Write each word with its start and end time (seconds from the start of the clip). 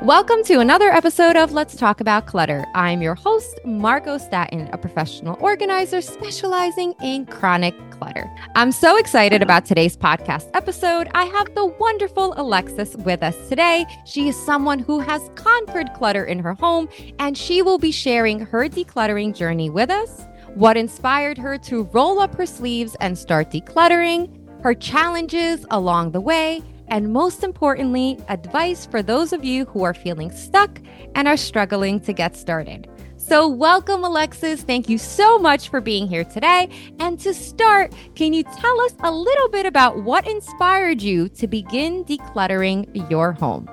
Welcome 0.00 0.42
to 0.44 0.60
another 0.60 0.88
episode 0.88 1.36
of 1.36 1.52
Let's 1.52 1.76
Talk 1.76 2.00
About 2.00 2.26
Clutter. 2.26 2.64
I'm 2.74 3.02
your 3.02 3.14
host, 3.14 3.60
Margo 3.66 4.16
Staton, 4.16 4.70
a 4.72 4.78
professional 4.78 5.36
organizer 5.38 6.00
specializing 6.00 6.94
in 7.02 7.26
chronic 7.26 7.74
clutter. 7.90 8.26
I'm 8.54 8.72
so 8.72 8.96
excited 8.96 9.42
about 9.42 9.66
today's 9.66 9.94
podcast 9.94 10.48
episode. 10.54 11.10
I 11.14 11.24
have 11.24 11.54
the 11.54 11.66
wonderful 11.66 12.32
Alexis 12.38 12.96
with 12.96 13.22
us 13.22 13.36
today. 13.50 13.84
She 14.06 14.30
is 14.30 14.46
someone 14.46 14.78
who 14.78 14.98
has 14.98 15.30
conquered 15.34 15.92
clutter 15.92 16.24
in 16.24 16.38
her 16.38 16.54
home, 16.54 16.88
and 17.18 17.36
she 17.36 17.60
will 17.60 17.78
be 17.78 17.92
sharing 17.92 18.40
her 18.40 18.70
decluttering 18.70 19.34
journey 19.34 19.68
with 19.68 19.90
us, 19.90 20.24
what 20.54 20.78
inspired 20.78 21.36
her 21.36 21.58
to 21.58 21.82
roll 21.92 22.18
up 22.18 22.34
her 22.36 22.46
sleeves 22.46 22.96
and 23.02 23.18
start 23.18 23.50
decluttering, 23.50 24.30
her 24.62 24.72
challenges 24.72 25.66
along 25.70 26.12
the 26.12 26.20
way 26.20 26.62
and 26.88 27.12
most 27.12 27.42
importantly, 27.42 28.18
advice 28.28 28.86
for 28.86 29.02
those 29.02 29.32
of 29.32 29.44
you 29.44 29.64
who 29.66 29.82
are 29.82 29.94
feeling 29.94 30.30
stuck 30.30 30.80
and 31.14 31.26
are 31.26 31.36
struggling 31.36 32.00
to 32.00 32.12
get 32.12 32.36
started. 32.36 32.88
So, 33.16 33.48
welcome, 33.48 34.04
Alexis. 34.04 34.62
Thank 34.62 34.88
you 34.88 34.98
so 34.98 35.38
much 35.38 35.68
for 35.68 35.80
being 35.80 36.06
here 36.06 36.22
today. 36.22 36.68
And 37.00 37.18
to 37.20 37.34
start, 37.34 37.92
can 38.14 38.32
you 38.32 38.44
tell 38.44 38.80
us 38.82 38.94
a 39.00 39.10
little 39.10 39.48
bit 39.48 39.66
about 39.66 40.04
what 40.04 40.28
inspired 40.28 41.02
you 41.02 41.28
to 41.30 41.48
begin 41.48 42.04
decluttering 42.04 43.10
your 43.10 43.32
home? 43.32 43.68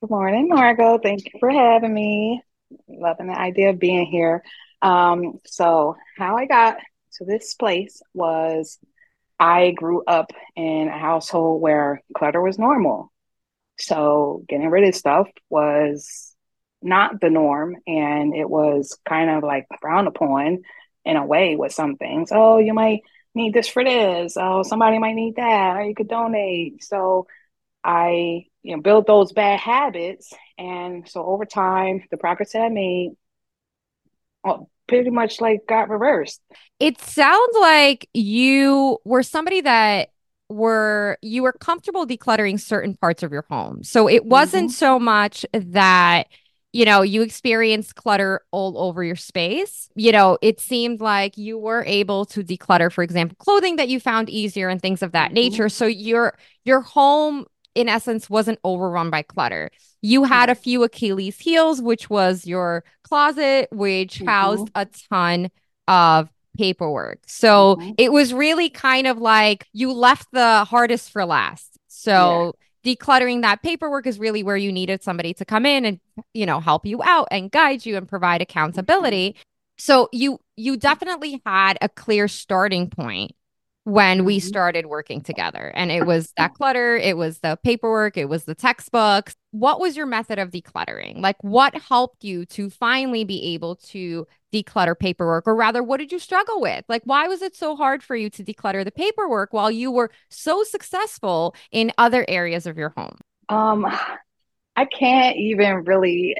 Good 0.00 0.10
morning, 0.10 0.48
Margo. 0.48 0.98
Thank 0.98 1.24
you 1.24 1.40
for 1.40 1.50
having 1.50 1.92
me. 1.92 2.42
Loving 2.86 3.26
the 3.26 3.38
idea 3.38 3.70
of 3.70 3.80
being 3.80 4.06
here. 4.06 4.44
Um, 4.82 5.40
so, 5.46 5.96
how 6.16 6.36
I 6.36 6.46
got 6.46 6.76
to 7.14 7.24
this 7.24 7.54
place 7.54 8.00
was 8.14 8.78
I 9.40 9.70
grew 9.70 10.04
up 10.04 10.32
in 10.54 10.88
a 10.88 10.98
household 10.98 11.62
where 11.62 12.02
clutter 12.14 12.42
was 12.42 12.58
normal. 12.58 13.10
So 13.78 14.44
getting 14.46 14.68
rid 14.68 14.86
of 14.86 14.94
stuff 14.94 15.28
was 15.48 16.36
not 16.82 17.20
the 17.20 17.30
norm. 17.30 17.76
And 17.86 18.36
it 18.36 18.48
was 18.48 18.98
kind 19.08 19.30
of 19.30 19.42
like 19.42 19.66
frowned 19.80 20.08
upon 20.08 20.62
in 21.06 21.16
a 21.16 21.24
way 21.24 21.56
with 21.56 21.72
some 21.72 21.96
things. 21.96 22.28
Oh, 22.30 22.58
you 22.58 22.74
might 22.74 23.00
need 23.34 23.54
this 23.54 23.66
for 23.66 23.82
this. 23.82 24.36
Oh, 24.38 24.62
somebody 24.62 24.98
might 24.98 25.14
need 25.14 25.36
that. 25.36 25.76
Or 25.76 25.82
you 25.82 25.94
could 25.94 26.08
donate. 26.08 26.84
So 26.84 27.26
I 27.82 28.44
you 28.62 28.76
know 28.76 28.82
built 28.82 29.06
those 29.06 29.32
bad 29.32 29.58
habits. 29.58 30.34
And 30.58 31.08
so 31.08 31.24
over 31.24 31.46
time, 31.46 32.02
the 32.10 32.18
progress 32.18 32.52
that 32.52 32.60
I 32.62 32.68
made, 32.68 33.12
well, 34.44 34.70
pretty 34.90 35.10
much 35.10 35.40
like 35.40 35.60
got 35.68 35.88
reversed. 35.88 36.42
It 36.80 37.00
sounds 37.00 37.56
like 37.60 38.08
you 38.12 38.98
were 39.04 39.22
somebody 39.22 39.60
that 39.62 40.10
were 40.48 41.16
you 41.22 41.44
were 41.44 41.52
comfortable 41.52 42.06
decluttering 42.06 42.60
certain 42.60 42.96
parts 42.96 43.22
of 43.22 43.30
your 43.32 43.46
home. 43.48 43.84
So 43.84 44.08
it 44.08 44.24
wasn't 44.24 44.70
mm-hmm. 44.70 44.74
so 44.74 44.98
much 44.98 45.46
that 45.52 46.26
you 46.72 46.84
know, 46.84 47.02
you 47.02 47.22
experienced 47.22 47.96
clutter 47.96 48.42
all 48.52 48.78
over 48.78 49.02
your 49.02 49.16
space. 49.16 49.88
You 49.96 50.12
know, 50.12 50.38
it 50.40 50.60
seemed 50.60 51.00
like 51.00 51.36
you 51.36 51.58
were 51.58 51.84
able 51.84 52.26
to 52.26 52.44
declutter, 52.44 52.92
for 52.92 53.02
example, 53.02 53.36
clothing 53.40 53.74
that 53.76 53.88
you 53.88 53.98
found 53.98 54.30
easier 54.30 54.68
and 54.68 54.80
things 54.80 55.02
of 55.02 55.12
that 55.12 55.28
mm-hmm. 55.28 55.34
nature. 55.34 55.68
So 55.68 55.86
your 55.86 56.36
your 56.64 56.80
home 56.80 57.46
in 57.74 57.88
essence 57.88 58.28
wasn't 58.28 58.58
overrun 58.64 59.10
by 59.10 59.22
clutter. 59.22 59.70
You 60.02 60.24
had 60.24 60.50
a 60.50 60.54
few 60.54 60.82
Achilles 60.82 61.38
heels, 61.38 61.80
which 61.80 62.10
was 62.10 62.46
your 62.46 62.84
closet, 63.02 63.68
which 63.70 64.16
mm-hmm. 64.16 64.28
housed 64.28 64.70
a 64.74 64.86
ton 64.86 65.50
of 65.86 66.30
paperwork. 66.56 67.20
So 67.26 67.76
mm-hmm. 67.76 67.92
it 67.98 68.12
was 68.12 68.34
really 68.34 68.70
kind 68.70 69.06
of 69.06 69.18
like 69.18 69.66
you 69.72 69.92
left 69.92 70.28
the 70.32 70.64
hardest 70.64 71.10
for 71.10 71.24
last. 71.24 71.78
So 71.88 72.54
yeah. 72.84 72.94
decluttering 72.94 73.42
that 73.42 73.62
paperwork 73.62 74.06
is 74.06 74.18
really 74.18 74.42
where 74.42 74.56
you 74.56 74.72
needed 74.72 75.02
somebody 75.02 75.34
to 75.34 75.44
come 75.44 75.66
in 75.66 75.84
and 75.84 76.00
you 76.34 76.46
know 76.46 76.60
help 76.60 76.86
you 76.86 77.02
out 77.02 77.28
and 77.30 77.50
guide 77.50 77.84
you 77.86 77.96
and 77.96 78.08
provide 78.08 78.42
accountability. 78.42 79.30
Mm-hmm. 79.30 79.40
So 79.78 80.08
you 80.12 80.40
you 80.56 80.76
definitely 80.76 81.40
had 81.46 81.78
a 81.80 81.88
clear 81.88 82.28
starting 82.28 82.90
point 82.90 83.32
when 83.84 84.24
we 84.24 84.38
mm-hmm. 84.38 84.46
started 84.46 84.86
working 84.86 85.22
together. 85.22 85.72
And 85.74 85.90
it 85.90 86.06
was 86.06 86.32
that 86.36 86.54
clutter, 86.54 86.96
it 86.96 87.16
was 87.16 87.38
the 87.38 87.58
paperwork, 87.62 88.16
it 88.16 88.28
was 88.28 88.44
the 88.44 88.54
textbooks. 88.54 89.34
What 89.52 89.80
was 89.80 89.96
your 89.96 90.06
method 90.06 90.38
of 90.38 90.50
decluttering? 90.50 91.20
Like, 91.20 91.42
what 91.42 91.74
helped 91.74 92.22
you 92.22 92.44
to 92.46 92.68
finally 92.70 93.24
be 93.24 93.54
able 93.54 93.76
to 93.76 94.26
declutter 94.52 94.98
paperwork? 94.98 95.46
Or 95.46 95.56
rather, 95.56 95.82
what 95.82 95.98
did 95.98 96.12
you 96.12 96.18
struggle 96.18 96.60
with? 96.60 96.84
Like, 96.88 97.02
why 97.04 97.26
was 97.26 97.40
it 97.42 97.56
so 97.56 97.74
hard 97.74 98.02
for 98.02 98.14
you 98.14 98.28
to 98.30 98.44
declutter 98.44 98.84
the 98.84 98.92
paperwork 98.92 99.52
while 99.52 99.70
you 99.70 99.90
were 99.90 100.10
so 100.28 100.62
successful 100.62 101.54
in 101.72 101.90
other 101.96 102.24
areas 102.28 102.66
of 102.66 102.76
your 102.76 102.90
home? 102.90 103.16
Um, 103.48 103.86
I 104.76 104.84
can't 104.84 105.36
even 105.36 105.84
really 105.84 106.36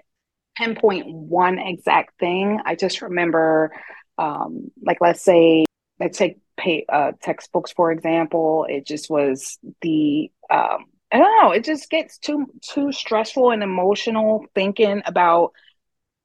pinpoint 0.57 1.07
one 1.09 1.59
exact 1.59 2.19
thing. 2.21 2.61
I 2.65 2.75
just 2.75 3.01
remember, 3.03 3.73
um, 4.19 4.71
like, 4.83 4.99
let's 5.01 5.23
say, 5.23 5.65
let's 6.01 6.19
take 6.19 6.39
pay, 6.57 6.85
uh, 6.89 7.13
textbooks, 7.23 7.73
for 7.73 7.93
example. 7.93 8.67
It 8.69 8.87
just 8.87 9.11
was 9.11 9.59
the 9.83 10.31
um, 10.51 10.87
I 11.13 11.19
don't 11.19 11.43
know. 11.43 11.51
It 11.53 11.65
just 11.65 11.91
gets 11.91 12.19
too 12.19 12.47
too 12.63 12.93
stressful 12.93 13.51
and 13.51 13.63
emotional 13.63 14.47
thinking 14.55 15.03
about 15.07 15.53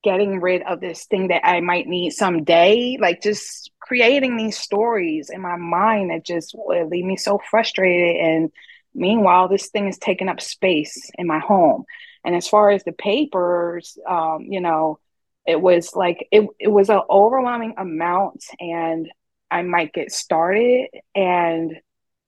getting 0.04 0.40
rid 0.40 0.62
of 0.62 0.80
this 0.80 1.06
thing 1.06 1.30
that 1.30 1.46
I 1.46 1.62
might 1.62 1.88
need 1.88 2.12
someday. 2.12 2.98
Like 3.00 3.22
just 3.22 3.72
creating 3.80 4.38
these 4.38 4.58
stories 4.58 5.30
in 5.32 5.42
my 5.42 5.58
mind 5.58 6.12
that 6.12 6.26
just 6.26 6.54
would 6.56 6.90
leave 6.90 7.06
me 7.06 7.18
so 7.18 7.40
frustrated. 7.50 8.18
And 8.18 8.52
meanwhile, 8.94 9.48
this 9.48 9.70
thing 9.70 9.88
is 9.88 9.98
taking 9.98 10.30
up 10.30 10.40
space 10.42 11.10
in 11.18 11.28
my 11.28 11.40
home. 11.40 11.86
And 12.24 12.36
as 12.36 12.48
far 12.48 12.70
as 12.72 12.84
the 12.84 12.92
papers, 12.92 13.98
um, 14.08 14.46
you 14.50 14.62
know, 14.62 15.00
it 15.46 15.60
was 15.62 15.96
like 15.96 16.28
it 16.32 16.48
it 16.60 16.68
was 16.70 16.90
an 16.90 17.02
overwhelming 17.10 17.76
amount, 17.78 18.44
and 18.60 19.08
I 19.50 19.62
might 19.62 19.94
get 19.94 20.12
started 20.12 20.88
and 21.14 21.76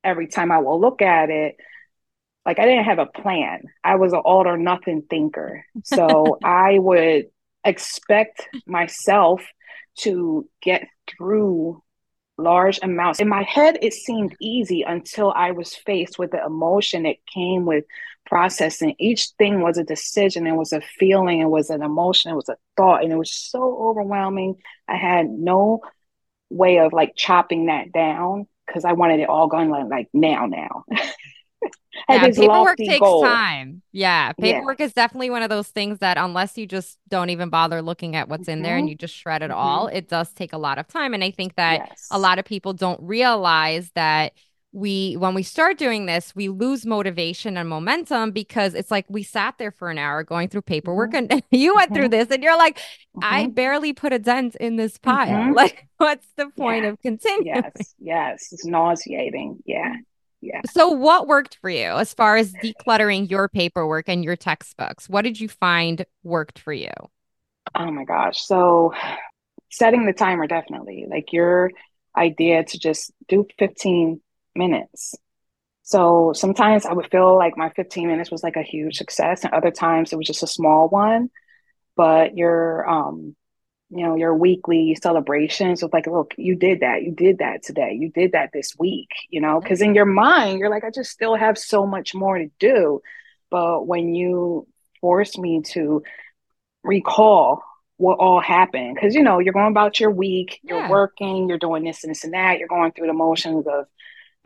every 0.03 0.27
time 0.27 0.51
I 0.51 0.59
will 0.59 0.79
look 0.79 1.01
at 1.01 1.29
it, 1.29 1.57
like 2.45 2.59
I 2.59 2.65
didn't 2.65 2.85
have 2.85 2.99
a 2.99 3.05
plan. 3.05 3.63
I 3.83 3.95
was 3.95 4.13
an 4.13 4.19
all 4.19 4.47
or 4.47 4.57
nothing 4.57 5.03
thinker. 5.09 5.65
So 5.83 6.39
I 6.43 6.79
would 6.79 7.25
expect 7.65 8.47
myself 8.65 9.43
to 9.99 10.47
get 10.61 10.87
through 11.09 11.83
large 12.37 12.79
amounts. 12.81 13.19
In 13.19 13.27
my 13.27 13.43
head, 13.43 13.79
it 13.81 13.93
seemed 13.93 14.35
easy 14.39 14.83
until 14.83 15.33
I 15.35 15.51
was 15.51 15.75
faced 15.75 16.17
with 16.19 16.31
the 16.31 16.43
emotion 16.45 17.03
that 17.03 17.17
came 17.33 17.65
with 17.65 17.83
processing. 18.25 18.95
Each 18.99 19.29
thing 19.37 19.61
was 19.61 19.77
a 19.77 19.83
decision, 19.83 20.47
it 20.47 20.55
was 20.55 20.71
a 20.71 20.81
feeling, 20.81 21.41
it 21.41 21.49
was 21.49 21.69
an 21.69 21.81
emotion, 21.81 22.31
it 22.31 22.35
was 22.35 22.49
a 22.49 22.57
thought, 22.75 23.03
and 23.03 23.11
it 23.11 23.17
was 23.17 23.33
so 23.33 23.77
overwhelming. 23.89 24.55
I 24.87 24.95
had 24.95 25.29
no 25.29 25.81
way 26.49 26.79
of 26.79 26.93
like 26.93 27.13
chopping 27.15 27.67
that 27.67 27.91
down 27.91 28.47
because 28.65 28.85
I 28.85 28.93
wanted 28.93 29.19
it 29.19 29.29
all 29.29 29.47
gone 29.47 29.69
like, 29.69 29.87
like 29.89 30.09
now, 30.13 30.45
now. 30.45 30.83
yeah, 32.09 32.29
paperwork 32.29 32.77
takes 32.77 32.99
goal. 32.99 33.23
time. 33.23 33.81
Yeah, 33.91 34.33
paperwork 34.33 34.79
yeah. 34.79 34.85
is 34.85 34.93
definitely 34.93 35.29
one 35.29 35.41
of 35.41 35.49
those 35.49 35.67
things 35.67 35.99
that 35.99 36.17
unless 36.17 36.57
you 36.57 36.67
just 36.67 36.97
don't 37.09 37.29
even 37.29 37.49
bother 37.49 37.81
looking 37.81 38.15
at 38.15 38.29
what's 38.29 38.43
mm-hmm. 38.43 38.51
in 38.51 38.61
there 38.63 38.75
and 38.75 38.83
mm-hmm. 38.83 38.91
you 38.91 38.95
just 38.95 39.15
shred 39.15 39.41
it 39.41 39.49
mm-hmm. 39.49 39.59
all, 39.59 39.87
it 39.87 40.07
does 40.07 40.31
take 40.33 40.53
a 40.53 40.57
lot 40.57 40.77
of 40.77 40.87
time. 40.87 41.13
And 41.13 41.23
I 41.23 41.31
think 41.31 41.55
that 41.55 41.87
yes. 41.87 42.07
a 42.11 42.19
lot 42.19 42.39
of 42.39 42.45
people 42.45 42.73
don't 42.73 43.01
realize 43.01 43.91
that 43.95 44.33
we 44.77 45.15
when 45.15 45.33
we 45.33 45.41
start 45.41 45.77
doing 45.77 46.05
this 46.05 46.35
we 46.35 46.49
lose 46.49 46.85
motivation 46.85 47.57
and 47.57 47.67
momentum 47.67 48.31
because 48.31 48.75
it's 48.75 48.91
like 48.91 49.05
we 49.09 49.23
sat 49.23 49.57
there 49.57 49.71
for 49.71 49.89
an 49.89 49.97
hour 49.97 50.23
going 50.23 50.47
through 50.47 50.61
paperwork 50.61 51.11
mm-hmm. 51.11 51.31
and 51.31 51.43
you 51.51 51.73
went 51.75 51.89
mm-hmm. 51.89 51.95
through 51.95 52.09
this 52.09 52.29
and 52.29 52.43
you're 52.43 52.57
like 52.57 52.77
mm-hmm. 52.77 53.23
i 53.23 53.47
barely 53.47 53.91
put 53.91 54.13
a 54.13 54.19
dent 54.19 54.55
in 54.57 54.75
this 54.75 54.97
pile. 54.97 55.27
Mm-hmm. 55.27 55.53
like 55.53 55.87
what's 55.97 56.27
the 56.37 56.47
point 56.49 56.83
yeah. 56.83 56.89
of 56.89 57.01
continuing? 57.01 57.63
Yes. 57.63 57.95
Yes. 57.99 58.49
It's 58.51 58.65
nauseating. 58.65 59.59
Yeah. 59.65 59.95
Yeah. 60.41 60.61
So 60.71 60.89
what 60.89 61.27
worked 61.27 61.57
for 61.61 61.69
you 61.69 61.87
as 61.87 62.13
far 62.13 62.37
as 62.37 62.53
decluttering 62.53 63.29
your 63.29 63.49
paperwork 63.49 64.07
and 64.07 64.23
your 64.23 64.35
textbooks? 64.35 65.09
What 65.09 65.23
did 65.23 65.39
you 65.39 65.49
find 65.49 66.05
worked 66.23 66.59
for 66.59 66.73
you? 66.73 66.91
Oh 67.73 67.91
my 67.91 68.03
gosh. 68.03 68.39
So 68.39 68.93
setting 69.71 70.05
the 70.05 70.13
timer 70.13 70.45
definitely. 70.45 71.07
Like 71.09 71.33
your 71.33 71.71
idea 72.15 72.63
to 72.63 72.79
just 72.79 73.11
do 73.27 73.47
15 73.57 74.21
minutes. 74.57 75.15
So 75.83 76.33
sometimes 76.33 76.85
I 76.85 76.93
would 76.93 77.09
feel 77.09 77.37
like 77.37 77.57
my 77.57 77.69
15 77.69 78.07
minutes 78.07 78.29
was 78.29 78.43
like 78.43 78.57
a 78.57 78.63
huge 78.63 78.97
success, 78.97 79.43
and 79.43 79.53
other 79.53 79.71
times 79.71 80.11
it 80.11 80.17
was 80.17 80.27
just 80.27 80.43
a 80.43 80.47
small 80.47 80.89
one. 80.89 81.29
But 81.95 82.35
your, 82.37 82.87
um, 82.87 83.35
you 83.89 84.05
know, 84.05 84.15
your 84.15 84.35
weekly 84.35 84.97
celebrations 85.01 85.81
of 85.81 85.93
like, 85.93 86.05
look, 86.05 86.33
you 86.37 86.55
did 86.55 86.81
that, 86.81 87.03
you 87.03 87.11
did 87.11 87.37
that 87.37 87.63
today, 87.63 87.97
you 87.99 88.11
did 88.11 88.33
that 88.33 88.49
this 88.53 88.75
week, 88.77 89.09
you 89.29 89.39
know, 89.39 89.61
because 89.61 89.81
in 89.81 89.95
your 89.95 90.05
mind 90.05 90.59
you're 90.59 90.69
like, 90.69 90.83
I 90.83 90.91
just 90.91 91.11
still 91.11 91.35
have 91.35 91.57
so 91.57 91.85
much 91.85 92.13
more 92.13 92.37
to 92.37 92.49
do. 92.59 93.01
But 93.49 93.87
when 93.87 94.13
you 94.13 94.67
force 94.99 95.37
me 95.37 95.61
to 95.61 96.03
recall 96.83 97.63
what 97.97 98.19
all 98.19 98.39
happened 98.39 98.95
because 98.95 99.15
you 99.15 99.23
know 99.23 99.39
you're 99.39 99.53
going 99.53 99.71
about 99.71 99.99
your 99.99 100.11
week 100.11 100.59
you're 100.63 100.81
yeah. 100.81 100.89
working 100.89 101.49
you're 101.49 101.57
doing 101.57 101.83
this 101.83 102.03
and 102.03 102.11
this 102.11 102.23
and 102.23 102.33
that 102.33 102.59
you're 102.59 102.67
going 102.67 102.91
through 102.91 103.07
the 103.07 103.13
motions 103.13 103.65
of 103.67 103.85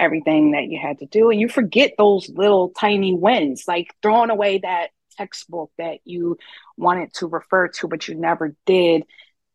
everything 0.02 0.52
that 0.52 0.66
you 0.66 0.80
had 0.82 0.98
to 1.00 1.06
do 1.06 1.30
and 1.30 1.40
you 1.40 1.48
forget 1.48 1.94
those 1.98 2.28
little 2.30 2.70
tiny 2.70 3.14
wins 3.14 3.66
like 3.68 3.88
throwing 4.02 4.32
away 4.32 4.58
that 4.58 4.90
textbook 5.16 5.72
that 5.78 6.00
you 6.04 6.38
wanted 6.78 7.14
to 7.14 7.28
refer 7.28 7.68
to, 7.68 7.88
but 7.88 8.08
you 8.08 8.16
never 8.16 8.56
did. 8.66 9.06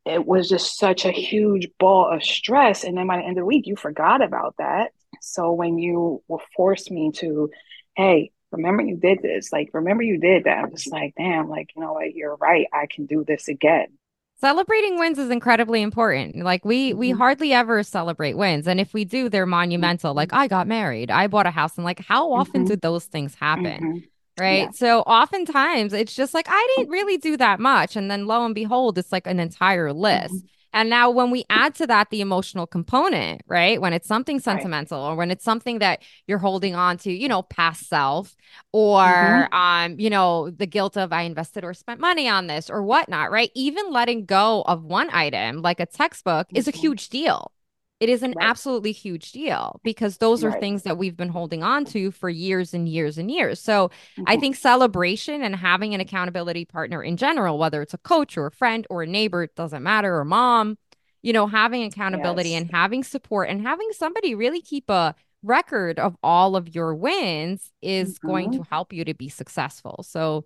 It 0.04 0.24
was 0.24 0.48
just 0.48 0.78
such 0.78 1.04
a 1.04 1.10
huge 1.10 1.68
ball 1.78 2.12
of 2.12 2.22
stress. 2.22 2.84
And 2.84 2.96
then 2.96 3.08
by 3.08 3.16
the 3.16 3.24
end 3.24 3.32
of 3.32 3.42
the 3.42 3.44
week, 3.44 3.66
you 3.66 3.74
forgot 3.74 4.22
about 4.22 4.54
that. 4.58 4.92
So 5.20 5.52
when 5.52 5.78
you 5.78 6.22
will 6.28 6.42
force 6.54 6.90
me 6.90 7.10
to, 7.16 7.50
hey, 7.96 8.30
remember 8.52 8.82
you 8.82 8.96
did 8.96 9.20
this, 9.22 9.52
like, 9.52 9.70
remember 9.72 10.04
you 10.04 10.18
did 10.18 10.44
that, 10.44 10.58
I'm 10.58 10.70
just 10.70 10.92
like, 10.92 11.14
damn, 11.16 11.48
like, 11.48 11.70
you 11.74 11.82
know 11.82 11.94
what, 11.94 12.14
you're 12.14 12.36
right. 12.36 12.66
I 12.72 12.86
can 12.86 13.06
do 13.06 13.24
this 13.24 13.48
again. 13.48 13.88
Celebrating 14.38 14.98
wins 14.98 15.18
is 15.18 15.30
incredibly 15.30 15.80
important. 15.80 16.36
Like 16.36 16.64
we 16.64 16.90
mm-hmm. 16.90 16.98
we 16.98 17.10
hardly 17.10 17.52
ever 17.52 17.82
celebrate 17.82 18.34
wins, 18.34 18.66
and 18.68 18.78
if 18.78 18.92
we 18.92 19.04
do, 19.04 19.28
they're 19.28 19.46
monumental. 19.46 20.12
Like 20.12 20.28
mm-hmm. 20.28 20.40
I 20.40 20.48
got 20.48 20.66
married, 20.66 21.10
I 21.10 21.26
bought 21.26 21.46
a 21.46 21.50
house, 21.50 21.76
and 21.76 21.84
like 21.84 22.00
how 22.00 22.32
often 22.32 22.62
mm-hmm. 22.62 22.74
do 22.74 22.76
those 22.76 23.04
things 23.06 23.34
happen? 23.34 23.64
Mm-hmm. 23.64 23.98
Right. 24.38 24.64
Yeah. 24.64 24.70
So 24.72 25.00
oftentimes 25.00 25.94
it's 25.94 26.14
just 26.14 26.34
like 26.34 26.46
I 26.50 26.74
didn't 26.76 26.90
really 26.90 27.16
do 27.16 27.38
that 27.38 27.60
much, 27.60 27.96
and 27.96 28.10
then 28.10 28.26
lo 28.26 28.44
and 28.44 28.54
behold, 28.54 28.98
it's 28.98 29.10
like 29.10 29.26
an 29.26 29.40
entire 29.40 29.92
list. 29.94 30.44
And 30.76 30.90
now, 30.90 31.08
when 31.08 31.30
we 31.30 31.46
add 31.48 31.74
to 31.76 31.86
that 31.86 32.10
the 32.10 32.20
emotional 32.20 32.66
component, 32.66 33.40
right? 33.46 33.80
When 33.80 33.94
it's 33.94 34.06
something 34.06 34.38
sentimental 34.38 35.00
right. 35.00 35.08
or 35.08 35.16
when 35.16 35.30
it's 35.30 35.42
something 35.42 35.78
that 35.78 36.02
you're 36.26 36.36
holding 36.36 36.74
on 36.74 36.98
to, 36.98 37.10
you 37.10 37.28
know, 37.28 37.40
past 37.44 37.88
self 37.88 38.36
or, 38.72 39.00
mm-hmm. 39.00 39.54
um, 39.54 39.98
you 39.98 40.10
know, 40.10 40.50
the 40.50 40.66
guilt 40.66 40.98
of 40.98 41.14
I 41.14 41.22
invested 41.22 41.64
or 41.64 41.72
spent 41.72 41.98
money 41.98 42.28
on 42.28 42.46
this 42.46 42.68
or 42.68 42.82
whatnot, 42.82 43.30
right? 43.30 43.50
Even 43.54 43.90
letting 43.90 44.26
go 44.26 44.64
of 44.66 44.84
one 44.84 45.08
item 45.14 45.62
like 45.62 45.80
a 45.80 45.86
textbook 45.86 46.48
mm-hmm. 46.48 46.58
is 46.58 46.68
a 46.68 46.72
mm-hmm. 46.72 46.80
huge 46.82 47.08
deal. 47.08 47.52
It 47.98 48.10
is 48.10 48.22
an 48.22 48.34
right. 48.36 48.46
absolutely 48.46 48.92
huge 48.92 49.32
deal 49.32 49.80
because 49.82 50.18
those 50.18 50.44
are 50.44 50.50
right. 50.50 50.60
things 50.60 50.82
that 50.82 50.98
we've 50.98 51.16
been 51.16 51.30
holding 51.30 51.62
on 51.62 51.86
to 51.86 52.10
for 52.10 52.28
years 52.28 52.74
and 52.74 52.86
years 52.86 53.16
and 53.16 53.30
years. 53.30 53.58
So 53.58 53.88
mm-hmm. 53.88 54.24
I 54.26 54.36
think 54.36 54.56
celebration 54.56 55.42
and 55.42 55.56
having 55.56 55.94
an 55.94 56.00
accountability 56.00 56.66
partner 56.66 57.02
in 57.02 57.16
general, 57.16 57.58
whether 57.58 57.80
it's 57.80 57.94
a 57.94 57.98
coach 57.98 58.36
or 58.36 58.46
a 58.46 58.50
friend 58.50 58.86
or 58.90 59.02
a 59.02 59.06
neighbor, 59.06 59.42
it 59.42 59.54
doesn't 59.54 59.82
matter, 59.82 60.18
or 60.18 60.26
mom, 60.26 60.76
you 61.22 61.32
know, 61.32 61.46
having 61.46 61.84
accountability 61.84 62.50
yes. 62.50 62.62
and 62.62 62.70
having 62.70 63.02
support 63.02 63.48
and 63.48 63.62
having 63.62 63.88
somebody 63.92 64.34
really 64.34 64.60
keep 64.60 64.90
a 64.90 65.14
record 65.42 65.98
of 65.98 66.16
all 66.22 66.54
of 66.54 66.74
your 66.74 66.94
wins 66.94 67.72
is 67.80 68.18
mm-hmm. 68.18 68.26
going 68.26 68.52
to 68.52 68.62
help 68.68 68.92
you 68.92 69.06
to 69.06 69.14
be 69.14 69.30
successful. 69.30 70.04
So 70.06 70.44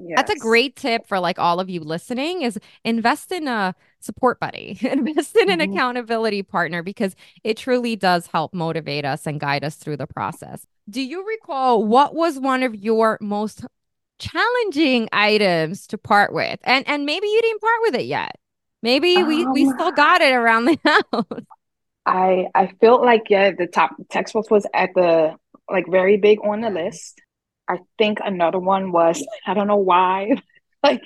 Yes. 0.00 0.16
That's 0.16 0.30
a 0.30 0.38
great 0.38 0.76
tip 0.76 1.06
for 1.06 1.20
like 1.20 1.38
all 1.38 1.60
of 1.60 1.68
you 1.68 1.80
listening 1.80 2.42
is 2.42 2.58
invest 2.84 3.32
in 3.32 3.46
a 3.46 3.74
support 4.00 4.40
buddy, 4.40 4.78
invest 4.82 5.36
in 5.36 5.50
an 5.50 5.60
mm-hmm. 5.60 5.72
accountability 5.72 6.42
partner 6.42 6.82
because 6.82 7.14
it 7.44 7.56
truly 7.56 7.96
does 7.96 8.26
help 8.26 8.54
motivate 8.54 9.04
us 9.04 9.26
and 9.26 9.40
guide 9.40 9.64
us 9.64 9.76
through 9.76 9.96
the 9.96 10.06
process. 10.06 10.66
Do 10.88 11.00
you 11.00 11.26
recall 11.26 11.84
what 11.84 12.14
was 12.14 12.38
one 12.38 12.62
of 12.62 12.74
your 12.74 13.18
most 13.20 13.64
challenging 14.18 15.08
items 15.12 15.86
to 15.88 15.98
part 15.98 16.32
with? 16.32 16.58
And 16.64 16.86
and 16.88 17.06
maybe 17.06 17.26
you 17.26 17.40
didn't 17.40 17.60
part 17.60 17.80
with 17.82 17.94
it 17.94 18.06
yet. 18.06 18.36
Maybe 18.82 19.16
um, 19.16 19.28
we 19.28 19.46
we 19.46 19.70
still 19.70 19.92
got 19.92 20.20
it 20.20 20.32
around 20.32 20.64
the 20.64 20.78
house. 21.12 21.44
I 22.06 22.46
I 22.54 22.68
felt 22.80 23.02
like 23.02 23.24
yeah, 23.28 23.52
the 23.52 23.66
top 23.66 23.94
textbook 24.10 24.50
was 24.50 24.66
at 24.74 24.90
the 24.94 25.36
like 25.70 25.86
very 25.88 26.16
big 26.16 26.38
on 26.42 26.60
the 26.60 26.70
list. 26.70 27.20
I 27.68 27.78
think 27.98 28.18
another 28.24 28.58
one 28.58 28.90
was 28.90 29.24
I 29.46 29.54
don't 29.54 29.68
know 29.68 29.76
why, 29.76 30.36
like 30.82 31.02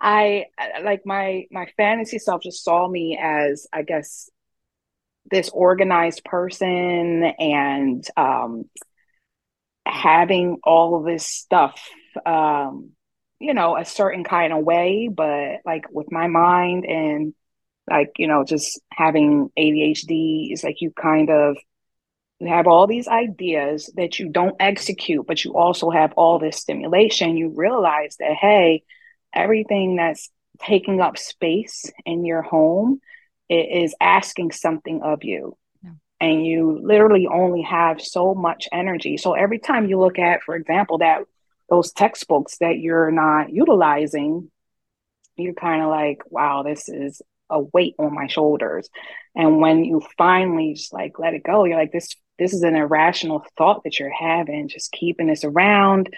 I 0.00 0.46
like 0.82 1.02
my 1.04 1.46
my 1.50 1.66
fantasy 1.76 2.18
self 2.18 2.42
just 2.42 2.64
saw 2.64 2.88
me 2.88 3.18
as 3.20 3.66
I 3.72 3.82
guess 3.82 4.30
this 5.30 5.50
organized 5.50 6.24
person 6.24 7.24
and 7.38 8.04
um 8.16 8.64
having 9.86 10.58
all 10.64 10.96
of 10.96 11.04
this 11.04 11.26
stuff 11.26 11.88
um 12.26 12.90
you 13.40 13.54
know 13.54 13.76
a 13.76 13.84
certain 13.84 14.22
kind 14.24 14.52
of 14.52 14.64
way 14.64 15.08
but 15.12 15.60
like 15.64 15.84
with 15.90 16.12
my 16.12 16.26
mind 16.26 16.84
and 16.84 17.34
like 17.90 18.12
you 18.18 18.26
know 18.26 18.44
just 18.44 18.80
having 18.92 19.50
ADHD 19.56 20.52
is 20.52 20.62
like 20.62 20.80
you 20.80 20.90
kind 20.92 21.30
of 21.30 21.56
you 22.40 22.48
have 22.48 22.66
all 22.66 22.86
these 22.86 23.08
ideas 23.08 23.90
that 23.96 24.18
you 24.18 24.28
don't 24.28 24.54
execute, 24.60 25.26
but 25.26 25.44
you 25.44 25.56
also 25.56 25.90
have 25.90 26.12
all 26.16 26.38
this 26.38 26.56
stimulation. 26.58 27.36
You 27.36 27.52
realize 27.54 28.16
that, 28.20 28.34
hey, 28.40 28.84
everything 29.34 29.96
that's 29.96 30.30
taking 30.60 31.00
up 31.00 31.18
space 31.18 31.90
in 32.04 32.24
your 32.24 32.42
home 32.42 33.00
is 33.48 33.94
asking 34.00 34.52
something 34.52 35.02
of 35.02 35.24
you. 35.24 35.56
Yeah. 35.82 35.90
And 36.20 36.44
you 36.44 36.80
literally 36.82 37.26
only 37.26 37.62
have 37.62 38.00
so 38.00 38.34
much 38.34 38.68
energy. 38.72 39.16
So 39.16 39.34
every 39.34 39.58
time 39.58 39.88
you 39.88 39.98
look 39.98 40.18
at, 40.18 40.42
for 40.42 40.54
example, 40.54 40.98
that 40.98 41.22
those 41.70 41.92
textbooks 41.92 42.58
that 42.58 42.78
you're 42.78 43.10
not 43.10 43.50
utilizing, 43.50 44.50
you're 45.36 45.54
kind 45.54 45.82
of 45.82 45.88
like, 45.88 46.22
wow, 46.30 46.62
this 46.62 46.88
is 46.88 47.22
a 47.50 47.60
weight 47.60 47.94
on 47.98 48.14
my 48.14 48.26
shoulders. 48.26 48.88
And 49.34 49.60
when 49.60 49.84
you 49.84 50.02
finally 50.16 50.74
just 50.74 50.92
like 50.92 51.18
let 51.18 51.34
it 51.34 51.44
go, 51.44 51.64
you're 51.64 51.78
like, 51.78 51.92
this 51.92 52.14
this 52.38 52.52
is 52.52 52.62
an 52.62 52.76
irrational 52.76 53.44
thought 53.56 53.82
that 53.84 53.98
you're 53.98 54.12
having, 54.12 54.68
just 54.68 54.92
keeping 54.92 55.26
this 55.26 55.44
around. 55.44 56.08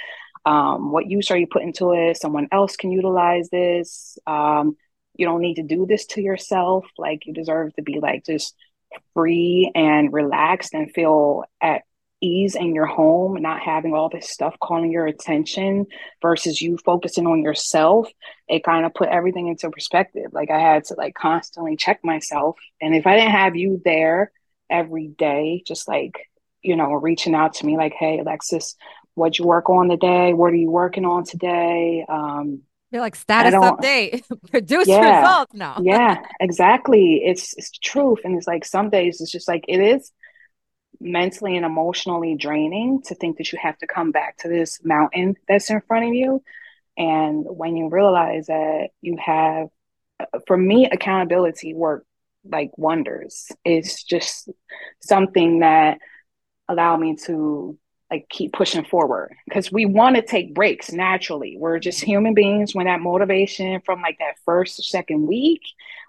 Um, 0.45 0.91
what 0.91 1.07
use 1.07 1.31
are 1.31 1.37
you 1.37 1.47
putting 1.47 1.73
to 1.75 1.93
it? 1.93 2.17
Someone 2.17 2.49
else 2.51 2.77
can 2.77 2.91
utilize 2.91 3.49
this. 3.51 4.19
Um, 4.27 4.77
you 5.15 5.27
don't 5.27 5.41
need 5.43 5.57
to 5.57 5.63
do 5.63 5.87
this 5.87 6.07
to 6.07 6.23
yourself. 6.23 6.87
Like 6.97 7.27
you 7.27 7.35
deserve 7.35 7.75
to 7.75 7.83
be 7.83 8.01
like 8.01 8.25
just 8.25 8.55
free 9.15 9.71
and 9.75 10.13
relaxed 10.13 10.75
and 10.75 10.91
feel 10.93 11.45
at 11.61 11.83
ease 12.21 12.55
in 12.55 12.75
your 12.75 12.87
home, 12.87 13.41
not 13.41 13.61
having 13.61 13.95
all 13.95 14.09
this 14.09 14.29
stuff 14.29 14.55
calling 14.61 14.91
your 14.91 15.07
attention 15.07 15.87
versus 16.21 16.61
you 16.61 16.77
focusing 16.79 17.27
on 17.27 17.43
yourself, 17.43 18.09
it 18.49 18.65
kind 18.65 18.85
of 18.85 18.95
put 18.95 19.09
everything 19.09 19.49
into 19.49 19.71
perspective. 19.71 20.27
Like 20.33 20.51
I 20.51 20.59
had 20.59 20.85
to 20.85 20.95
like 20.95 21.15
constantly 21.15 21.77
check 21.77 22.01
myself. 22.05 22.59
And 22.81 22.95
if 22.95 23.07
I 23.07 23.17
didn't 23.17 23.33
have 23.33 23.57
you 23.57 23.81
there 23.85 24.33
every 24.69 25.09
day, 25.09 25.63
just 25.67 25.89
like, 25.89 26.31
you 26.63 26.77
know, 26.77 26.93
reaching 26.93 27.35
out 27.35 27.55
to 27.55 27.67
me 27.67 27.77
like, 27.77 27.95
hey, 27.99 28.19
Alexis, 28.19 28.77
what'd 29.15 29.39
you 29.39 29.47
work 29.47 29.69
on 29.71 29.89
today? 29.89 30.33
What 30.33 30.53
are 30.53 30.57
you 30.57 30.71
working 30.71 31.05
on 31.05 31.25
today? 31.25 32.05
Um, 32.09 32.63
you're 32.91 33.03
like 33.03 33.15
status 33.15 33.55
update, 33.55 34.25
produce 34.51 34.89
yeah, 34.89 35.21
results 35.21 35.55
now. 35.55 35.79
yeah, 35.83 36.23
exactly. 36.41 37.23
It's 37.25 37.55
it's 37.57 37.71
truth. 37.71 38.21
And 38.25 38.37
it's 38.37 38.47
like 38.47 38.65
some 38.65 38.91
days 38.91 39.21
it's 39.21 39.31
just 39.31 39.47
like 39.47 39.65
it 39.69 39.81
is 39.81 40.11
mentally 41.01 41.57
and 41.57 41.65
emotionally 41.65 42.35
draining 42.35 43.03
to 43.03 43.15
think 43.15 43.39
that 43.39 43.53
you 43.53 43.59
have 43.63 43.79
to 43.79 43.87
come 43.87 44.11
back 44.11 44.39
to 44.39 44.49
this 44.49 44.81
mountain 44.85 45.37
that's 45.49 45.71
in 45.71 45.81
front 45.83 46.07
of 46.07 46.15
you. 46.15 46.43
And 46.97 47.47
when 47.49 47.77
you 47.77 47.89
realize 47.89 48.47
that 48.47 48.89
you 49.01 49.17
have, 49.25 49.69
for 50.47 50.57
me, 50.57 50.89
accountability 50.91 51.73
work 51.73 52.05
like 52.45 52.71
wonders. 52.77 53.51
It's 53.65 54.03
just 54.03 54.49
something 55.01 55.61
that 55.61 55.99
allow 56.69 56.97
me 56.97 57.17
to 57.27 57.79
like 58.11 58.29
keep 58.29 58.53
pushing 58.53 58.85
forward 58.85 59.37
because 59.47 59.71
we 59.71 59.87
want 59.87 60.17
to 60.17 60.23
take 60.23 60.55
breaks 60.55 60.93
naturally. 60.93 61.57
We're 61.57 61.79
just 61.79 62.01
human 62.01 62.35
beings 62.35 62.75
when 62.75 62.87
that 62.87 63.01
motivation 63.01 63.81
from 63.87 64.03
like 64.03 64.19
that 64.19 64.35
first 64.45 64.81
or 64.81 64.83
second 64.83 65.27
week 65.27 65.63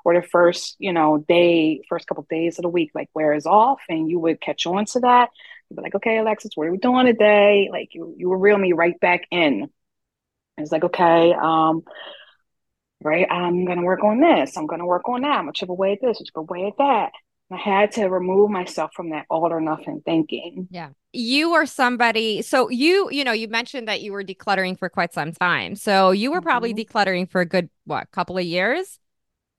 or 0.04 0.20
the 0.20 0.28
first, 0.28 0.76
you 0.80 0.94
know, 0.94 1.20
day, 1.20 1.82
first 1.88 2.08
couple 2.08 2.24
of 2.24 2.28
days 2.28 2.58
of 2.58 2.64
the 2.64 2.70
week, 2.70 2.92
like 2.96 3.10
wears 3.14 3.46
off 3.46 3.82
and 3.88 4.10
you 4.10 4.20
would 4.20 4.42
catch 4.42 4.66
on 4.66 4.86
to 4.86 5.02
that. 5.02 5.30
You'd 5.70 5.76
be 5.76 5.84
like, 5.84 5.96
okay, 5.96 6.18
Alexis, 6.18 6.52
what 6.56 6.68
are 6.68 6.72
we 6.72 6.80
doing 6.80 7.06
today? 7.06 7.70
Like 7.72 7.94
you, 7.94 8.16
you 8.18 8.34
reel 8.34 8.58
me 8.58 8.74
right 8.74 9.00
back 9.00 9.28
in. 9.30 9.70
It's 10.58 10.72
like, 10.72 10.84
okay, 10.84 11.34
um, 11.34 11.84
right, 13.04 13.28
I'm 13.30 13.66
going 13.66 13.78
to 13.78 13.86
work 13.86 14.04
on 14.04 14.20
this. 14.20 14.58
I'm 14.58 14.68
going 14.68 14.80
to 14.80 14.86
work 14.86 15.08
on 15.08 15.22
that. 15.22 15.38
I'm 15.38 15.46
going 15.46 15.54
to 15.54 15.60
chip 15.60 15.70
away 15.70 15.94
at 15.94 16.00
this, 16.02 16.18
chip 16.18 16.36
away 16.36 16.66
at 16.66 16.78
that. 16.80 17.12
I 17.52 17.58
had 17.58 17.92
to 17.94 18.08
remove 18.08 18.50
myself 18.50 18.92
from 18.96 19.12
that 19.12 19.26
all 19.30 19.52
or 19.52 19.62
nothing 19.62 20.02
thinking. 20.04 20.68
Yeah. 20.72 20.90
You 21.14 21.54
are 21.54 21.66
somebody, 21.66 22.42
so 22.42 22.70
you, 22.70 23.10
you 23.12 23.24
know, 23.24 23.34
you 23.34 23.48
mentioned 23.48 23.88
that 23.88 24.02
you 24.02 24.14
were 24.14 24.24
decluttering 24.24 24.80
for 24.80 24.90
quite 24.90 25.14
some 25.14 25.34
time. 25.34 25.76
So 25.76 26.12
you 26.12 26.32
were 26.32 26.38
mm-hmm. 26.38 26.48
probably 26.48 26.74
decluttering 26.74 27.30
for 27.30 27.42
a 27.42 27.46
good, 27.46 27.70
what, 27.86 28.10
couple 28.12 28.38
of 28.38 28.46
years? 28.46 29.00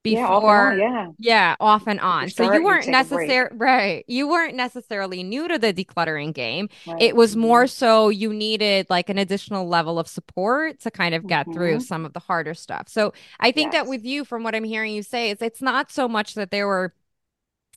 before 0.03 0.75
yeah, 0.77 0.89
yeah 0.89 1.07
yeah 1.19 1.57
off 1.61 1.87
and 1.87 2.01
on 2.01 2.29
so 2.29 2.53
you 2.53 2.63
weren't 2.63 2.89
necessarily 2.89 3.57
right 3.57 4.05
you 4.09 4.29
weren't 4.29 4.57
necessarily 4.57 5.23
new 5.23 5.47
to 5.47 5.59
the 5.59 5.73
decluttering 5.73 6.35
game 6.35 6.69
right. 6.87 7.01
it 7.01 7.15
was 7.15 7.37
more 7.37 7.65
mm-hmm. 7.65 7.69
so 7.69 8.09
you 8.09 8.33
needed 8.33 8.87
like 8.91 9.09
an 9.09 9.19
additional 9.19 9.69
level 9.69 9.99
of 9.99 10.09
support 10.09 10.81
to 10.81 10.91
kind 10.91 11.15
of 11.15 11.27
get 11.27 11.47
mm-hmm. 11.47 11.53
through 11.55 11.81
some 11.81 12.05
of 12.05 12.13
the 12.15 12.21
harder 12.21 12.55
stuff 12.55 12.89
so 12.89 13.13
i 13.39 13.53
think 13.53 13.73
yes. 13.73 13.83
that 13.83 13.89
with 13.89 14.05
you 14.05 14.25
from 14.25 14.43
what 14.43 14.55
i'm 14.55 14.65
hearing 14.65 14.93
you 14.93 15.03
say 15.03 15.31
is 15.31 15.41
it's 15.41 15.63
not 15.63 15.91
so 15.91 16.09
much 16.09 16.35
that 16.35 16.51
there 16.51 16.67
were 16.67 16.93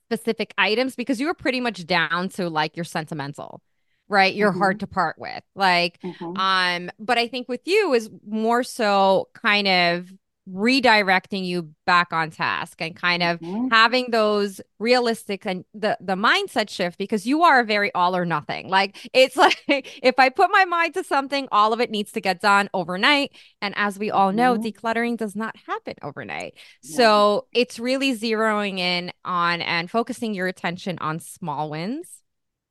specific 0.07 0.53
items 0.57 0.95
because 0.95 1.19
you 1.19 1.27
were 1.27 1.33
pretty 1.33 1.59
much 1.59 1.85
down 1.85 2.29
to 2.29 2.49
like 2.49 2.75
your 2.77 2.83
sentimental 2.83 3.61
right 4.07 4.35
you're 4.35 4.51
mm-hmm. 4.51 4.59
hard 4.59 4.79
to 4.79 4.87
part 4.87 5.17
with 5.17 5.43
like 5.55 5.99
mm-hmm. 6.01 6.37
um 6.37 6.91
but 6.99 7.17
i 7.17 7.27
think 7.27 7.49
with 7.49 7.61
you 7.65 7.93
is 7.93 8.09
more 8.27 8.63
so 8.63 9.27
kind 9.33 9.67
of 9.67 10.11
redirecting 10.49 11.43
you 11.43 11.71
back 11.87 12.13
on 12.13 12.29
task 12.29 12.79
and 12.79 12.95
kind 12.95 13.23
of 13.23 13.39
mm-hmm. 13.39 13.67
having 13.69 14.11
those 14.11 14.61
realistic 14.77 15.43
and 15.43 15.65
the 15.73 15.97
the 15.99 16.13
mindset 16.13 16.69
shift 16.69 16.99
because 16.99 17.25
you 17.25 17.41
are 17.41 17.61
a 17.61 17.65
very 17.65 17.91
all 17.95 18.15
or 18.15 18.25
nothing 18.25 18.69
like 18.69 19.09
it's 19.11 19.35
like 19.67 19.99
if 20.03 20.19
i 20.19 20.29
put 20.29 20.51
my 20.51 20.63
mind 20.65 20.93
to 20.93 21.03
something 21.03 21.47
all 21.51 21.73
of 21.73 21.81
it 21.81 21.89
needs 21.89 22.11
to 22.11 22.21
get 22.21 22.41
done 22.41 22.69
overnight 22.75 23.31
and 23.59 23.73
as 23.75 23.97
we 23.97 24.11
all 24.11 24.31
know 24.31 24.55
mm-hmm. 24.55 24.67
decluttering 24.67 25.17
does 25.17 25.35
not 25.35 25.55
happen 25.65 25.95
overnight 26.03 26.53
yeah. 26.83 26.97
so 26.97 27.47
it's 27.51 27.79
really 27.79 28.15
zeroing 28.15 28.77
in 28.77 29.11
on 29.23 29.61
and 29.63 29.89
focusing 29.89 30.35
your 30.35 30.47
attention 30.47 30.97
on 31.01 31.19
small 31.19 31.71
wins 31.71 32.07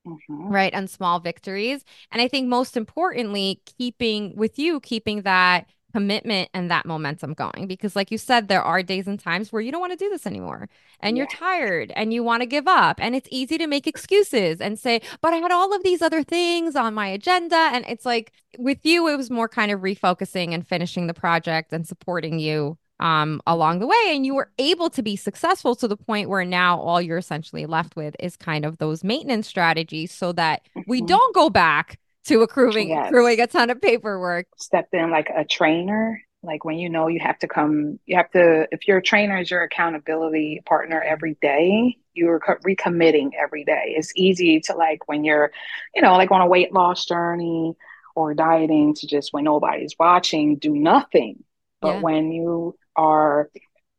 Mm-hmm. 0.07 0.49
right 0.49 0.75
and 0.75 0.91
small 0.91 1.19
victories 1.19 1.83
and 2.11 2.21
i 2.21 2.29
think 2.29 2.47
most 2.47 2.77
importantly 2.77 3.63
keeping 3.79 4.37
with 4.37 4.59
you 4.59 4.79
keeping 4.81 5.23
that 5.23 5.67
commitment 5.95 6.51
and 6.53 6.73
that 6.73 6.85
momentum 6.85 7.35
going 7.35 7.69
because 7.69 7.95
like 7.95 8.11
you 8.11 8.19
said 8.19 8.49
there 8.49 8.65
are 8.65 8.83
days 8.83 9.07
and 9.07 9.21
times 9.21 9.53
where 9.53 9.63
you 9.63 9.71
don't 9.71 9.81
want 9.81 9.93
to 9.93 9.97
do 9.97 10.11
this 10.11 10.27
anymore 10.27 10.69
and 10.99 11.17
you're 11.17 11.29
tired 11.29 11.93
and 11.95 12.13
you 12.13 12.21
want 12.21 12.43
to 12.43 12.47
give 12.47 12.67
up 12.67 12.99
and 13.01 13.15
it's 13.15 13.29
easy 13.31 13.57
to 13.57 13.69
make 13.69 13.87
excuses 13.87 14.61
and 14.61 14.77
say 14.77 15.01
but 15.21 15.33
i 15.33 15.37
had 15.37 15.53
all 15.53 15.73
of 15.73 15.85
these 15.85 16.03
other 16.03 16.25
things 16.25 16.75
on 16.75 16.95
my 16.95 17.07
agenda 17.07 17.71
and 17.73 17.85
it's 17.87 18.05
like 18.05 18.33
with 18.59 18.85
you 18.85 19.07
it 19.07 19.17
was 19.17 19.31
more 19.31 19.49
kind 19.49 19.71
of 19.71 19.83
refocusing 19.83 20.53
and 20.53 20.67
finishing 20.67 21.07
the 21.07 21.15
project 21.15 21.73
and 21.73 21.87
supporting 21.87 22.41
you 22.41 22.77
um, 22.99 23.41
along 23.47 23.79
the 23.79 23.87
way 23.87 24.05
and 24.09 24.27
you 24.27 24.35
were 24.35 24.51
able 24.59 24.91
to 24.91 25.03
be 25.03 25.15
successful 25.15 25.77
to 25.77 25.87
the 25.87 25.97
point 25.97 26.29
where 26.29 26.45
now 26.45 26.81
all 26.81 27.01
you're 27.01 27.19
essentially 27.19 27.67
left 27.67 27.95
with 27.95 28.17
is 28.19 28.37
kind 28.37 28.65
of 28.65 28.79
those 28.79 29.05
maintenance 29.05 29.47
strategies 29.47 30.11
so 30.11 30.33
that 30.33 30.63
we 30.89 30.99
mm-hmm. 30.99 31.07
don't 31.07 31.35
go 31.35 31.49
back 31.51 32.01
to 32.25 32.43
accruing 32.43 32.89
yes. 32.89 33.09
accruing 33.09 33.41
a 33.41 33.47
ton 33.47 33.71
of 33.71 33.81
paperwork. 33.81 34.47
Step 34.57 34.89
in 34.93 35.11
like 35.11 35.31
a 35.35 35.45
trainer, 35.45 36.21
like 36.43 36.65
when 36.65 36.79
you 36.79 36.89
know 36.89 37.09
you 37.09 37.21
have 37.21 37.39
to 37.41 37.49
come, 37.49 37.99
you 38.07 38.17
have 38.17 38.31
to. 38.33 38.69
If 38.71 38.87
your 38.87 39.01
trainer 39.01 39.39
is 39.39 39.51
your 39.51 39.63
accountability 39.63 40.63
partner 40.65 41.01
every 41.01 41.37
day, 41.41 41.97
you're 42.15 42.41
recommitting 42.41 43.31
every 43.39 43.65
day. 43.65 43.95
It's 43.97 44.13
easy 44.17 44.61
to 44.61 44.75
like 44.75 45.09
when 45.09 45.25
you're, 45.25 45.53
you 45.95 46.03
know, 46.03 46.15
like 46.15 46.31
on 46.31 46.41
a 46.41 46.47
weight 46.47 46.73
loss 46.73 47.07
journey 47.07 47.75
or 48.15 48.35
dieting 48.35 48.95
to 48.95 49.07
just 49.07 49.33
when 49.33 49.45
nobody's 49.45 49.97
watching, 49.99 50.57
do 50.57 50.75
nothing. 50.75 51.43
But 51.81 51.97
yeah. 51.97 52.01
when 52.01 52.33
you 52.33 52.79
are 52.97 53.51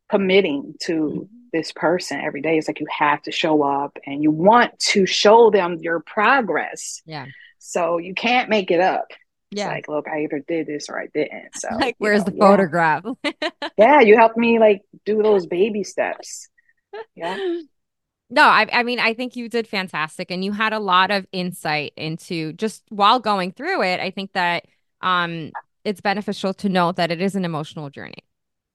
committing 0.09 0.75
to 0.83 0.93
mm-hmm. 0.93 1.23
this 1.51 1.71
person 1.71 2.21
every 2.21 2.41
day, 2.41 2.57
it's 2.57 2.67
like 2.67 2.79
you 2.79 2.87
have 2.97 3.21
to 3.23 3.31
show 3.31 3.61
up 3.63 3.97
and 4.05 4.23
you 4.23 4.31
want 4.31 4.79
to 4.79 5.05
show 5.05 5.51
them 5.51 5.77
your 5.81 5.99
progress. 5.99 7.01
Yeah 7.05 7.25
so 7.65 7.97
you 7.97 8.13
can't 8.13 8.47
make 8.47 8.69
it 8.69 8.79
up. 8.79 9.07
Yeah. 9.49 9.65
It's 9.65 9.69
like, 9.69 9.87
look, 9.87 10.07
I 10.07 10.23
either 10.23 10.43
did 10.47 10.67
this 10.67 10.87
or 10.87 10.99
I 10.99 11.07
didn't. 11.13 11.55
So 11.55 11.69
like 11.79 11.95
where's 11.97 12.19
know, 12.19 12.25
the 12.25 12.35
yeah. 12.35 12.39
photograph? 12.39 13.05
yeah, 13.77 14.01
you 14.01 14.17
helped 14.17 14.37
me 14.37 14.59
like 14.59 14.81
do 15.03 15.23
those 15.23 15.47
baby 15.47 15.83
steps. 15.83 16.47
Yeah. 17.15 17.37
No, 18.29 18.43
I, 18.43 18.67
I 18.71 18.83
mean, 18.83 18.99
I 18.99 19.13
think 19.13 19.35
you 19.35 19.49
did 19.49 19.67
fantastic 19.67 20.29
and 20.29 20.43
you 20.43 20.51
had 20.51 20.73
a 20.73 20.79
lot 20.79 21.11
of 21.11 21.25
insight 21.31 21.93
into 21.95 22.53
just 22.53 22.83
while 22.89 23.19
going 23.19 23.51
through 23.51 23.83
it. 23.83 23.99
I 23.99 24.11
think 24.11 24.33
that 24.33 24.65
um, 25.01 25.51
it's 25.83 26.01
beneficial 26.01 26.53
to 26.55 26.69
note 26.69 26.97
that 26.97 27.11
it 27.11 27.21
is 27.21 27.35
an 27.35 27.45
emotional 27.45 27.89
journey 27.89 28.24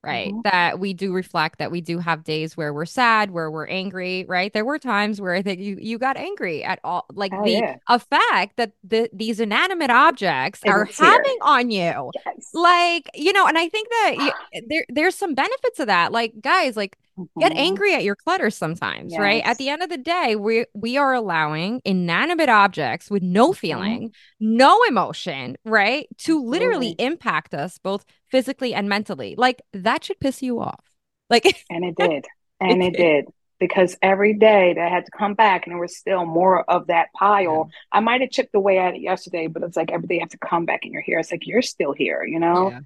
right? 0.02 0.28
Mm-hmm. 0.28 0.40
That 0.44 0.78
we 0.78 0.94
do 0.94 1.12
reflect 1.12 1.58
that 1.58 1.70
we 1.70 1.80
do 1.80 1.98
have 1.98 2.24
days 2.24 2.56
where 2.56 2.72
we're 2.72 2.86
sad, 2.86 3.30
where 3.30 3.50
we're 3.50 3.66
angry, 3.66 4.24
right? 4.28 4.52
There 4.52 4.64
were 4.64 4.78
times 4.78 5.20
where 5.20 5.34
I 5.34 5.42
think 5.42 5.60
you 5.60 5.76
you 5.80 5.98
got 5.98 6.16
angry 6.16 6.64
at 6.64 6.80
all 6.84 7.06
like 7.12 7.32
oh, 7.34 7.44
the 7.44 7.50
yeah. 7.50 7.76
effect 7.88 8.56
that 8.56 8.72
the 8.82 9.10
these 9.12 9.40
inanimate 9.40 9.90
objects 9.90 10.60
are 10.66 10.84
having 10.84 11.38
on 11.42 11.70
you. 11.70 12.10
Yes. 12.24 12.50
Like, 12.54 13.10
you 13.14 13.32
know, 13.32 13.46
and 13.46 13.58
I 13.58 13.68
think 13.68 13.88
that 13.88 14.14
you, 14.52 14.62
there 14.68 14.86
there's 14.88 15.14
some 15.14 15.34
benefits 15.34 15.80
of 15.80 15.86
that. 15.88 16.12
Like 16.12 16.40
guys, 16.40 16.76
like 16.76 16.96
Mm-hmm. 17.20 17.40
Get 17.40 17.52
angry 17.52 17.94
at 17.94 18.02
your 18.02 18.16
clutter 18.16 18.50
sometimes, 18.50 19.12
yes. 19.12 19.20
right? 19.20 19.42
At 19.44 19.58
the 19.58 19.68
end 19.68 19.82
of 19.82 19.90
the 19.90 19.98
day, 19.98 20.36
we 20.36 20.64
we 20.74 20.96
are 20.96 21.12
allowing 21.12 21.82
inanimate 21.84 22.48
objects 22.48 23.10
with 23.10 23.22
no 23.22 23.50
mm-hmm. 23.50 23.58
feeling, 23.58 24.08
mm-hmm. 24.08 24.56
no 24.56 24.82
emotion, 24.84 25.58
right, 25.64 26.06
to 26.18 26.42
literally 26.42 26.94
impact 26.98 27.52
us 27.52 27.78
both 27.78 28.04
physically 28.30 28.74
and 28.74 28.88
mentally. 28.88 29.34
Like 29.36 29.62
that 29.72 30.04
should 30.04 30.20
piss 30.20 30.42
you 30.42 30.60
off. 30.60 30.84
Like 31.28 31.44
And 31.70 31.84
it 31.84 31.96
did. 31.96 32.26
And 32.60 32.82
it, 32.82 32.94
it 32.94 32.96
did. 32.96 33.24
Because 33.58 33.96
every 34.00 34.32
day 34.34 34.72
that 34.74 34.82
I 34.82 34.88
had 34.88 35.04
to 35.04 35.10
come 35.10 35.34
back 35.34 35.66
and 35.66 35.72
there 35.72 35.80
was 35.80 35.96
still 35.96 36.24
more 36.24 36.68
of 36.70 36.86
that 36.86 37.08
pile. 37.14 37.68
Yeah. 37.68 37.98
I 37.98 38.00
might 38.00 38.22
have 38.22 38.30
chipped 38.30 38.54
away 38.54 38.78
at 38.78 38.94
it 38.94 39.02
yesterday, 39.02 39.48
but 39.48 39.62
it's 39.62 39.76
like 39.76 39.90
every 39.90 40.08
day 40.08 40.14
you 40.14 40.20
have 40.20 40.30
to 40.30 40.38
come 40.38 40.64
back 40.64 40.80
and 40.84 40.92
you're 40.94 41.02
here. 41.02 41.18
It's 41.18 41.30
like 41.30 41.46
you're 41.46 41.60
still 41.60 41.92
here, 41.92 42.24
you 42.24 42.40
know? 42.40 42.70
Yeah 42.70 42.80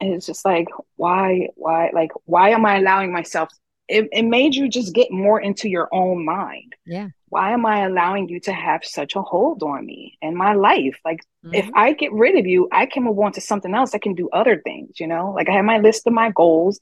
and 0.00 0.12
it's 0.12 0.26
just 0.26 0.44
like 0.44 0.68
why 0.96 1.48
why 1.54 1.90
like 1.92 2.10
why 2.24 2.50
am 2.50 2.66
i 2.66 2.76
allowing 2.76 3.12
myself 3.12 3.48
it, 3.88 4.08
it 4.12 4.22
made 4.22 4.54
you 4.54 4.68
just 4.68 4.94
get 4.94 5.10
more 5.10 5.40
into 5.40 5.68
your 5.68 5.88
own 5.92 6.24
mind. 6.24 6.74
Yeah. 6.84 7.08
Why 7.28 7.52
am 7.52 7.66
i 7.66 7.84
allowing 7.84 8.28
you 8.28 8.40
to 8.40 8.52
have 8.52 8.84
such 8.84 9.16
a 9.16 9.22
hold 9.22 9.62
on 9.62 9.84
me 9.84 10.18
and 10.22 10.36
my 10.36 10.54
life? 10.54 10.98
Like 11.04 11.20
mm-hmm. 11.44 11.54
if 11.54 11.70
i 11.74 11.92
get 11.92 12.12
rid 12.12 12.38
of 12.38 12.46
you 12.46 12.68
i 12.72 12.86
can 12.86 13.04
move 13.04 13.18
on 13.18 13.32
to 13.32 13.40
something 13.40 13.74
else 13.74 13.94
i 13.94 13.98
can 13.98 14.14
do 14.14 14.28
other 14.30 14.60
things 14.60 15.00
you 15.00 15.06
know? 15.06 15.32
Like 15.32 15.48
i 15.48 15.52
had 15.52 15.64
my 15.64 15.78
list 15.78 16.06
of 16.06 16.12
my 16.12 16.30
goals. 16.30 16.80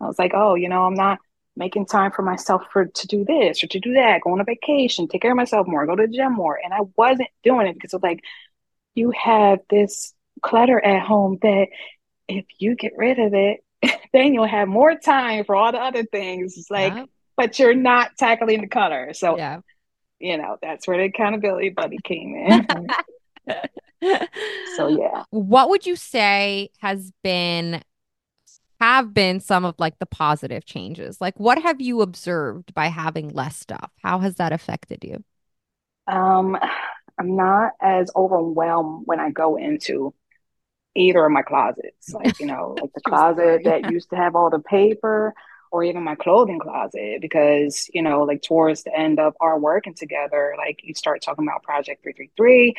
I 0.00 0.06
was 0.06 0.18
like 0.18 0.32
oh 0.34 0.54
you 0.54 0.68
know 0.68 0.84
i'm 0.84 0.94
not 0.94 1.18
making 1.54 1.84
time 1.84 2.10
for 2.10 2.22
myself 2.22 2.62
for 2.72 2.86
to 2.86 3.06
do 3.06 3.24
this 3.24 3.62
or 3.62 3.66
to 3.68 3.78
do 3.78 3.92
that 3.94 4.22
go 4.22 4.32
on 4.32 4.40
a 4.40 4.44
vacation 4.44 5.06
take 5.06 5.20
care 5.20 5.32
of 5.32 5.36
myself 5.36 5.66
more 5.66 5.86
go 5.86 5.96
to 5.96 6.06
the 6.06 6.16
gym 6.16 6.32
more. 6.32 6.58
And 6.62 6.72
i 6.72 6.80
wasn't 6.96 7.28
doing 7.42 7.66
it 7.66 7.74
because 7.74 7.94
of 7.94 8.02
like 8.02 8.20
you 8.94 9.12
have 9.12 9.60
this 9.70 10.12
clutter 10.42 10.84
at 10.84 11.02
home 11.02 11.38
that 11.42 11.68
if 12.28 12.44
you 12.58 12.74
get 12.74 12.92
rid 12.96 13.18
of 13.18 13.34
it, 13.34 13.64
then 14.12 14.34
you'll 14.34 14.46
have 14.46 14.68
more 14.68 14.94
time 14.94 15.44
for 15.44 15.56
all 15.56 15.72
the 15.72 15.78
other 15.78 16.04
things. 16.04 16.56
It's 16.56 16.70
like, 16.70 16.94
yeah. 16.94 17.04
but 17.36 17.58
you're 17.58 17.74
not 17.74 18.16
tackling 18.16 18.60
the 18.60 18.68
color. 18.68 19.12
So, 19.14 19.36
yeah. 19.36 19.60
you 20.18 20.38
know, 20.38 20.56
that's 20.60 20.86
where 20.86 20.98
the 20.98 21.04
accountability 21.04 21.70
buddy 21.70 21.98
came 22.02 22.34
in. 22.34 22.66
so, 24.76 24.88
yeah. 24.88 25.24
What 25.30 25.70
would 25.70 25.86
you 25.86 25.96
say 25.96 26.70
has 26.80 27.12
been 27.22 27.82
have 28.80 29.14
been 29.14 29.38
some 29.38 29.64
of 29.64 29.76
like 29.78 29.98
the 30.00 30.06
positive 30.06 30.64
changes? 30.64 31.20
Like 31.20 31.38
what 31.38 31.62
have 31.62 31.80
you 31.80 32.02
observed 32.02 32.74
by 32.74 32.88
having 32.88 33.28
less 33.28 33.56
stuff? 33.56 33.92
How 34.02 34.18
has 34.18 34.36
that 34.36 34.52
affected 34.52 35.04
you? 35.04 35.22
Um 36.12 36.58
I'm 37.16 37.36
not 37.36 37.72
as 37.80 38.10
overwhelmed 38.16 39.02
when 39.06 39.20
I 39.20 39.30
go 39.30 39.54
into 39.56 40.14
either 40.94 41.24
of 41.24 41.32
my 41.32 41.42
closets. 41.42 42.12
Like, 42.12 42.38
you 42.40 42.46
know, 42.46 42.76
like 42.80 42.92
the 42.92 43.00
closet 43.06 43.62
that 43.64 43.90
used 43.90 44.10
to 44.10 44.16
have 44.16 44.36
all 44.36 44.50
the 44.50 44.58
paper 44.58 45.34
or 45.70 45.82
even 45.82 46.02
my 46.04 46.14
clothing 46.14 46.58
closet 46.58 47.18
because, 47.20 47.88
you 47.94 48.02
know, 48.02 48.24
like 48.24 48.42
towards 48.42 48.82
the 48.82 48.94
end 48.94 49.18
of 49.18 49.34
our 49.40 49.58
working 49.58 49.94
together, 49.94 50.54
like 50.58 50.80
you 50.82 50.94
start 50.94 51.22
talking 51.22 51.46
about 51.46 51.62
Project 51.62 52.02
333 52.02 52.74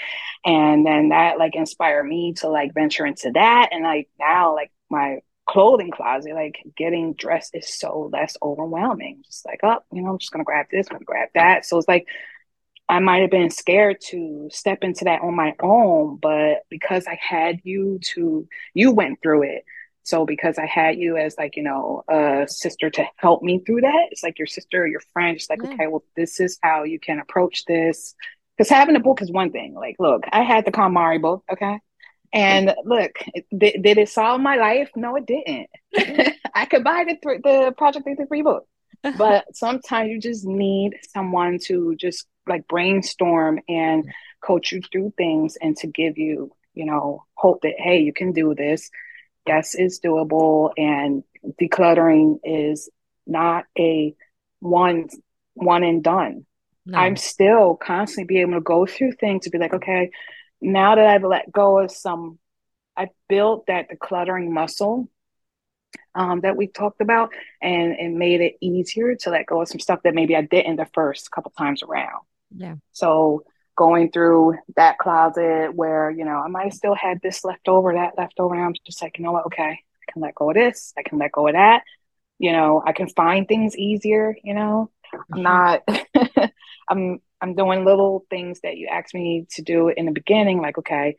and 0.45 0.85
then 0.85 1.09
that 1.09 1.39
like 1.39 1.55
inspired 1.55 2.03
me 2.03 2.33
to 2.33 2.49
like 2.49 2.73
venture 2.73 3.05
into 3.05 3.31
that 3.31 3.69
and 3.71 3.83
like 3.83 4.09
now 4.19 4.53
like 4.53 4.71
my 4.91 5.19
clothing 5.45 5.91
closet, 5.91 6.33
like 6.33 6.57
getting 6.77 7.13
dressed 7.13 7.55
is 7.55 7.67
so 7.67 8.09
less 8.13 8.37
overwhelming. 8.41 9.21
Just 9.25 9.45
like, 9.45 9.59
oh, 9.63 9.79
you 9.91 10.01
know, 10.01 10.11
I'm 10.11 10.19
just 10.19 10.31
gonna 10.31 10.43
grab 10.43 10.67
this, 10.71 10.87
I'm 10.89 10.97
gonna 10.97 11.05
grab 11.05 11.29
that. 11.33 11.65
So 11.65 11.77
it's 11.79 11.87
like 11.87 12.07
I 12.89 12.99
might 12.99 13.21
have 13.21 13.31
been 13.31 13.49
scared 13.49 13.97
to 14.09 14.49
step 14.51 14.79
into 14.83 15.05
that 15.05 15.21
on 15.21 15.35
my 15.35 15.55
own, 15.61 16.17
but 16.21 16.63
because 16.69 17.07
I 17.07 17.17
had 17.21 17.59
you 17.63 17.99
to, 18.13 18.47
you 18.73 18.91
went 18.91 19.21
through 19.21 19.43
it. 19.43 19.63
So 20.03 20.25
because 20.25 20.57
I 20.57 20.65
had 20.65 20.97
you 20.97 21.15
as 21.15 21.35
like, 21.37 21.55
you 21.55 21.63
know, 21.63 22.03
a 22.09 22.45
sister 22.47 22.89
to 22.89 23.05
help 23.15 23.41
me 23.41 23.59
through 23.59 23.81
that, 23.81 24.07
it's 24.11 24.21
like 24.21 24.37
your 24.37 24.47
sister 24.47 24.83
or 24.83 24.87
your 24.87 24.99
friend, 25.13 25.37
just 25.37 25.49
like, 25.49 25.61
yeah. 25.63 25.69
okay, 25.69 25.87
well, 25.87 26.03
this 26.17 26.41
is 26.41 26.59
how 26.61 26.83
you 26.83 26.99
can 26.99 27.19
approach 27.19 27.63
this. 27.65 28.13
Because 28.57 28.69
having 28.69 28.97
a 28.97 28.99
book 28.99 29.21
is 29.21 29.31
one 29.31 29.51
thing. 29.51 29.73
Like, 29.73 29.95
look, 29.99 30.25
I 30.31 30.43
had 30.43 30.65
the 30.65 30.71
KonMari 30.71 31.21
book, 31.21 31.43
okay? 31.51 31.79
And 32.33 32.75
look, 32.83 33.11
did, 33.57 33.81
did 33.81 33.97
it 33.97 34.09
solve 34.09 34.41
my 34.41 34.57
life? 34.57 34.89
No, 34.95 35.15
it 35.15 35.25
didn't. 35.25 35.69
I 36.53 36.65
could 36.65 36.83
buy 36.83 37.05
the, 37.07 37.39
the 37.43 37.73
Project 37.77 38.05
33 38.05 38.41
book. 38.41 38.67
But 39.17 39.45
sometimes 39.55 40.09
you 40.09 40.19
just 40.19 40.45
need 40.45 40.97
someone 41.09 41.59
to 41.65 41.95
just 41.95 42.27
like 42.47 42.67
brainstorm 42.67 43.59
and 43.67 44.05
coach 44.41 44.71
you 44.71 44.81
through 44.91 45.13
things 45.17 45.57
and 45.61 45.75
to 45.77 45.87
give 45.87 46.17
you, 46.17 46.51
you 46.73 46.85
know, 46.85 47.23
hope 47.35 47.61
that, 47.61 47.75
hey, 47.77 47.99
you 47.99 48.13
can 48.13 48.31
do 48.31 48.55
this. 48.55 48.89
Yes, 49.47 49.75
it's 49.75 49.99
doable. 49.99 50.71
And 50.77 51.23
decluttering 51.61 52.39
is 52.43 52.89
not 53.25 53.65
a 53.77 54.15
one 54.59 55.09
one 55.55 55.83
and 55.83 56.03
done. 56.03 56.45
No. 56.85 56.97
I'm 56.97 57.15
still 57.15 57.75
constantly 57.75 58.35
be 58.35 58.41
able 58.41 58.53
to 58.53 58.61
go 58.61 58.85
through 58.85 59.13
things 59.13 59.43
to 59.43 59.49
be 59.49 59.57
like, 59.57 59.73
okay, 59.73 60.11
now 60.61 60.95
that 60.95 61.05
I've 61.05 61.23
let 61.23 61.51
go 61.51 61.79
of 61.79 61.91
some, 61.91 62.39
I've 62.95 63.09
built 63.29 63.67
that 63.67 63.89
decluttering 63.89 64.49
muscle 64.49 65.09
um, 66.15 66.41
that 66.41 66.57
we 66.57 66.67
talked 66.67 67.01
about, 67.01 67.31
and 67.61 67.93
it 67.93 68.11
made 68.11 68.41
it 68.41 68.55
easier 68.61 69.15
to 69.15 69.29
let 69.29 69.45
go 69.45 69.61
of 69.61 69.67
some 69.67 69.79
stuff 69.79 70.01
that 70.03 70.15
maybe 70.15 70.35
I 70.35 70.41
didn't 70.41 70.77
the 70.77 70.87
first 70.93 71.31
couple 71.31 71.51
times 71.57 71.83
around. 71.83 72.21
Yeah. 72.55 72.75
So 72.91 73.43
going 73.75 74.11
through 74.11 74.57
that 74.75 74.99
closet 74.99 75.73
where, 75.73 76.11
you 76.11 76.25
know, 76.25 76.37
I 76.37 76.47
might 76.47 76.65
have 76.65 76.73
still 76.73 76.95
had 76.95 77.21
this 77.21 77.43
left 77.43 77.67
over, 77.67 77.93
that 77.93 78.17
left 78.17 78.39
over, 78.39 78.53
and 78.53 78.63
I'm 78.63 78.73
just 78.85 79.01
like, 79.01 79.17
you 79.17 79.23
know 79.23 79.31
what, 79.31 79.47
okay, 79.47 79.79
I 79.79 80.11
can 80.11 80.21
let 80.21 80.35
go 80.35 80.49
of 80.49 80.55
this. 80.55 80.93
I 80.97 81.03
can 81.03 81.17
let 81.17 81.31
go 81.31 81.47
of 81.47 81.53
that. 81.53 81.83
You 82.39 82.51
know, 82.51 82.83
I 82.85 82.91
can 82.91 83.07
find 83.07 83.47
things 83.47 83.75
easier. 83.77 84.35
You 84.43 84.53
know, 84.53 84.91
I'm 85.13 85.19
mm-hmm. 85.31 85.41
not. 85.41 86.51
I'm 86.89 87.21
I'm 87.39 87.55
doing 87.55 87.85
little 87.85 88.25
things 88.29 88.61
that 88.61 88.77
you 88.77 88.87
asked 88.87 89.13
me 89.13 89.47
to 89.51 89.61
do 89.61 89.89
in 89.89 90.05
the 90.05 90.11
beginning, 90.11 90.61
like 90.61 90.77
okay, 90.77 91.15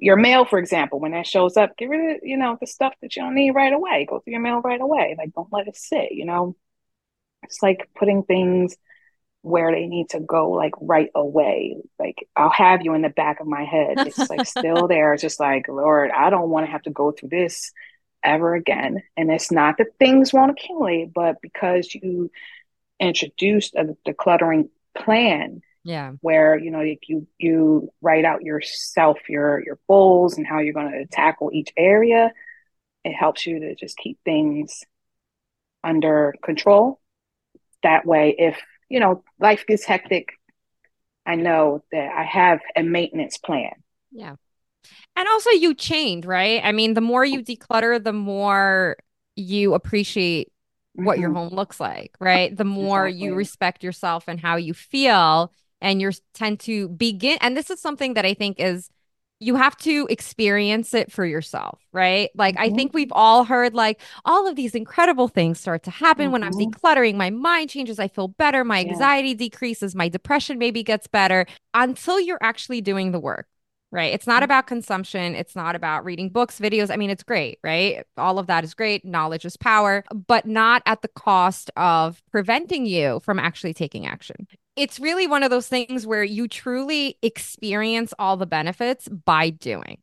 your 0.00 0.16
mail, 0.16 0.44
for 0.44 0.58
example, 0.58 0.98
when 0.98 1.12
that 1.12 1.26
shows 1.26 1.56
up, 1.56 1.76
get 1.76 1.88
rid 1.88 2.16
of 2.16 2.22
you 2.22 2.36
know 2.36 2.56
the 2.60 2.66
stuff 2.66 2.94
that 3.02 3.14
you 3.14 3.22
don't 3.22 3.34
need 3.34 3.52
right 3.52 3.72
away. 3.72 4.06
Go 4.08 4.20
through 4.20 4.32
your 4.32 4.42
mail 4.42 4.60
right 4.60 4.80
away. 4.80 5.14
Like 5.16 5.32
don't 5.34 5.52
let 5.52 5.68
it 5.68 5.76
sit. 5.76 6.12
You 6.12 6.24
know, 6.24 6.56
it's 7.42 7.62
like 7.62 7.88
putting 7.94 8.22
things 8.22 8.76
where 9.42 9.72
they 9.72 9.86
need 9.86 10.10
to 10.10 10.20
go 10.20 10.50
like 10.50 10.74
right 10.80 11.10
away. 11.14 11.76
Like 11.98 12.28
I'll 12.36 12.50
have 12.50 12.82
you 12.82 12.94
in 12.94 13.02
the 13.02 13.08
back 13.08 13.40
of 13.40 13.46
my 13.46 13.64
head. 13.64 14.06
It's 14.06 14.30
like 14.30 14.46
still 14.58 14.88
there. 14.88 15.14
It's 15.14 15.22
just 15.22 15.40
like, 15.40 15.68
Lord, 15.68 16.10
I 16.10 16.30
don't 16.30 16.50
want 16.50 16.66
to 16.66 16.72
have 16.72 16.82
to 16.82 16.90
go 16.90 17.12
through 17.12 17.30
this 17.30 17.72
ever 18.22 18.54
again. 18.54 19.02
And 19.16 19.30
it's 19.30 19.50
not 19.50 19.78
that 19.78 19.98
things 19.98 20.32
won't 20.32 20.50
accumulate, 20.50 21.12
but 21.14 21.40
because 21.40 21.94
you 21.94 22.30
introduced 22.98 23.74
a 23.74 23.96
decluttering 24.06 24.68
plan. 24.94 25.62
Yeah. 25.82 26.12
Where, 26.20 26.58
you 26.58 26.70
know, 26.70 26.80
you 26.80 27.26
you 27.38 27.90
write 28.00 28.24
out 28.24 28.42
yourself 28.42 29.18
your 29.28 29.62
your 29.64 29.78
goals 29.88 30.36
and 30.36 30.46
how 30.46 30.58
you're 30.58 30.74
gonna 30.74 31.06
tackle 31.06 31.50
each 31.52 31.70
area. 31.76 32.32
It 33.04 33.12
helps 33.12 33.46
you 33.46 33.60
to 33.60 33.74
just 33.74 33.96
keep 33.96 34.18
things 34.24 34.82
under 35.82 36.34
control. 36.44 37.00
That 37.82 38.04
way, 38.04 38.34
if 38.38 38.60
you 38.90 39.00
know, 39.00 39.24
life 39.38 39.64
gets 39.66 39.84
hectic, 39.84 40.28
I 41.24 41.36
know 41.36 41.82
that 41.92 42.12
I 42.14 42.24
have 42.24 42.60
a 42.76 42.82
maintenance 42.82 43.38
plan. 43.38 43.72
Yeah. 44.10 44.36
And 45.16 45.28
also 45.28 45.50
you 45.50 45.74
change, 45.74 46.26
right? 46.26 46.60
I 46.62 46.72
mean, 46.72 46.94
the 46.94 47.00
more 47.00 47.24
you 47.24 47.42
declutter, 47.42 48.02
the 48.02 48.12
more 48.12 48.96
you 49.36 49.74
appreciate 49.74 50.52
what 50.94 51.14
mm-hmm. 51.14 51.22
your 51.22 51.32
home 51.32 51.54
looks 51.54 51.80
like, 51.80 52.16
right? 52.20 52.56
The 52.56 52.64
more 52.64 53.06
exactly. 53.06 53.26
you 53.26 53.34
respect 53.34 53.84
yourself 53.84 54.24
and 54.28 54.40
how 54.40 54.56
you 54.56 54.74
feel 54.74 55.52
and 55.80 56.00
you 56.00 56.10
tend 56.34 56.60
to 56.60 56.88
begin 56.88 57.38
and 57.40 57.56
this 57.56 57.70
is 57.70 57.80
something 57.80 58.14
that 58.14 58.24
I 58.24 58.34
think 58.34 58.60
is 58.60 58.90
you 59.40 59.56
have 59.56 59.76
to 59.78 60.06
experience 60.10 60.92
it 60.92 61.10
for 61.10 61.24
yourself, 61.24 61.80
right? 61.92 62.28
Like, 62.34 62.56
mm-hmm. 62.56 62.72
I 62.72 62.76
think 62.76 62.92
we've 62.92 63.12
all 63.12 63.44
heard 63.44 63.72
like 63.72 64.00
all 64.26 64.46
of 64.46 64.54
these 64.54 64.74
incredible 64.74 65.28
things 65.28 65.58
start 65.58 65.82
to 65.84 65.90
happen 65.90 66.26
mm-hmm. 66.26 66.32
when 66.32 66.42
I'm 66.44 66.52
mm-hmm. 66.52 66.70
decluttering. 66.70 67.14
My 67.16 67.30
mind 67.30 67.70
changes. 67.70 67.98
I 67.98 68.08
feel 68.08 68.28
better. 68.28 68.64
My 68.64 68.80
yeah. 68.80 68.90
anxiety 68.90 69.34
decreases. 69.34 69.94
My 69.94 70.10
depression 70.10 70.58
maybe 70.58 70.82
gets 70.82 71.06
better 71.06 71.46
until 71.72 72.20
you're 72.20 72.38
actually 72.42 72.82
doing 72.82 73.12
the 73.12 73.18
work, 73.18 73.46
right? 73.90 74.12
It's 74.12 74.26
not 74.26 74.36
mm-hmm. 74.36 74.44
about 74.44 74.66
consumption. 74.66 75.34
It's 75.34 75.56
not 75.56 75.74
about 75.74 76.04
reading 76.04 76.28
books, 76.28 76.60
videos. 76.60 76.90
I 76.92 76.96
mean, 76.96 77.08
it's 77.08 77.22
great, 77.22 77.60
right? 77.64 78.04
All 78.18 78.38
of 78.38 78.46
that 78.48 78.62
is 78.62 78.74
great. 78.74 79.06
Knowledge 79.06 79.46
is 79.46 79.56
power, 79.56 80.04
but 80.28 80.44
not 80.44 80.82
at 80.84 81.00
the 81.00 81.08
cost 81.08 81.70
of 81.76 82.22
preventing 82.30 82.84
you 82.84 83.20
from 83.24 83.38
actually 83.38 83.72
taking 83.72 84.06
action 84.06 84.46
it's 84.80 84.98
really 84.98 85.26
one 85.26 85.42
of 85.42 85.50
those 85.50 85.68
things 85.68 86.06
where 86.06 86.24
you 86.24 86.48
truly 86.48 87.18
experience 87.20 88.14
all 88.18 88.38
the 88.38 88.46
benefits 88.46 89.08
by 89.08 89.50
doing. 89.50 89.98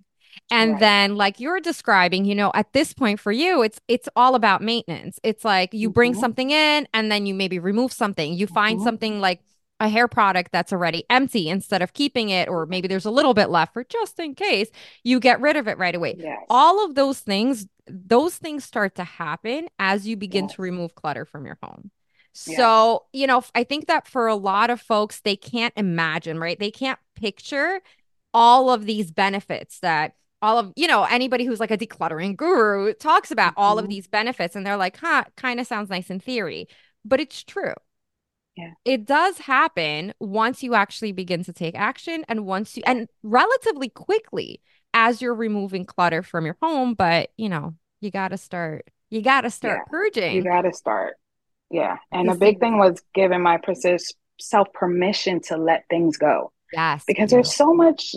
And 0.51 0.73
right. 0.73 0.79
then 0.79 1.15
like 1.15 1.39
you're 1.39 1.59
describing, 1.59 2.23
you 2.25 2.35
know, 2.35 2.51
at 2.53 2.71
this 2.73 2.93
point 2.93 3.19
for 3.19 3.31
you, 3.31 3.63
it's 3.63 3.81
it's 3.87 4.07
all 4.15 4.35
about 4.35 4.61
maintenance. 4.61 5.19
It's 5.23 5.43
like 5.43 5.73
you 5.73 5.89
bring 5.89 6.11
mm-hmm. 6.11 6.21
something 6.21 6.51
in 6.51 6.87
and 6.93 7.11
then 7.11 7.25
you 7.25 7.33
maybe 7.33 7.57
remove 7.57 7.91
something. 7.91 8.33
You 8.33 8.45
find 8.45 8.77
mm-hmm. 8.77 8.85
something 8.85 9.19
like 9.19 9.41
a 9.79 9.89
hair 9.89 10.07
product 10.07 10.51
that's 10.51 10.71
already 10.71 11.03
empty 11.09 11.49
instead 11.49 11.81
of 11.81 11.93
keeping 11.93 12.29
it 12.29 12.47
or 12.47 12.65
maybe 12.67 12.87
there's 12.87 13.05
a 13.05 13.11
little 13.11 13.33
bit 13.33 13.49
left 13.49 13.73
for 13.73 13.83
just 13.83 14.19
in 14.19 14.33
case 14.33 14.69
you 15.03 15.19
get 15.19 15.39
rid 15.39 15.55
of 15.55 15.67
it 15.67 15.77
right 15.77 15.93
away 15.93 16.15
yes. 16.17 16.39
all 16.49 16.83
of 16.83 16.95
those 16.95 17.19
things 17.19 17.67
those 17.87 18.35
things 18.37 18.63
start 18.63 18.95
to 18.95 19.03
happen 19.03 19.67
as 19.77 20.07
you 20.07 20.17
begin 20.17 20.45
yes. 20.45 20.55
to 20.55 20.63
remove 20.63 20.95
clutter 20.95 21.25
from 21.25 21.45
your 21.45 21.59
home 21.61 21.91
so, 22.37 23.05
yeah. 23.13 23.21
you 23.21 23.27
know, 23.27 23.43
I 23.55 23.63
think 23.63 23.87
that 23.87 24.07
for 24.07 24.27
a 24.27 24.35
lot 24.35 24.69
of 24.69 24.79
folks, 24.79 25.21
they 25.21 25.35
can't 25.35 25.73
imagine, 25.75 26.37
right? 26.37 26.59
They 26.59 26.69
can't 26.69 26.99
picture 27.15 27.81
all 28.31 28.69
of 28.69 28.85
these 28.85 29.09
benefits 29.09 29.79
that 29.79 30.13
all 30.41 30.59
of, 30.59 30.71
you 30.75 30.87
know, 30.87 31.03
anybody 31.05 31.45
who's 31.45 31.59
like 31.59 31.71
a 31.71 31.77
decluttering 31.77 32.37
guru 32.37 32.93
talks 32.93 33.31
about 33.31 33.53
mm-hmm. 33.53 33.61
all 33.61 33.79
of 33.79 33.85
mm-hmm. 33.85 33.89
these 33.89 34.07
benefits 34.07 34.55
and 34.55 34.67
they're 34.67 34.77
like, 34.77 34.97
huh, 34.97 35.23
kind 35.35 35.59
of 35.59 35.65
sounds 35.65 35.89
nice 35.89 36.11
in 36.11 36.19
theory, 36.19 36.67
but 37.03 37.19
it's 37.19 37.43
true. 37.43 37.73
Yeah. 38.55 38.73
It 38.85 39.05
does 39.05 39.39
happen 39.39 40.13
once 40.19 40.61
you 40.61 40.75
actually 40.75 41.13
begin 41.13 41.43
to 41.45 41.53
take 41.53 41.73
action 41.73 42.23
and 42.27 42.45
once 42.45 42.77
you, 42.77 42.83
and 42.85 43.07
relatively 43.23 43.89
quickly 43.89 44.61
as 44.93 45.23
you're 45.23 45.33
removing 45.33 45.85
clutter 45.85 46.21
from 46.21 46.45
your 46.45 46.57
home. 46.61 46.93
But, 46.93 47.31
you 47.35 47.49
know, 47.49 47.73
you 47.99 48.11
got 48.11 48.27
to 48.29 48.37
start, 48.37 48.89
you 49.09 49.23
got 49.23 49.41
to 49.41 49.49
start 49.49 49.79
yeah. 49.79 49.91
purging. 49.91 50.35
You 50.35 50.43
got 50.43 50.61
to 50.61 50.73
start. 50.73 51.15
Yeah. 51.69 51.97
And 52.11 52.29
the 52.29 52.35
big 52.35 52.59
thing 52.59 52.77
was 52.77 53.01
giving 53.13 53.41
my 53.41 53.59
self 54.39 54.71
permission 54.73 55.41
to 55.41 55.57
let 55.57 55.85
things 55.89 56.17
go. 56.17 56.51
Yes. 56.73 57.03
Because 57.05 57.29
there's 57.29 57.53
so 57.53 57.73
much 57.73 58.15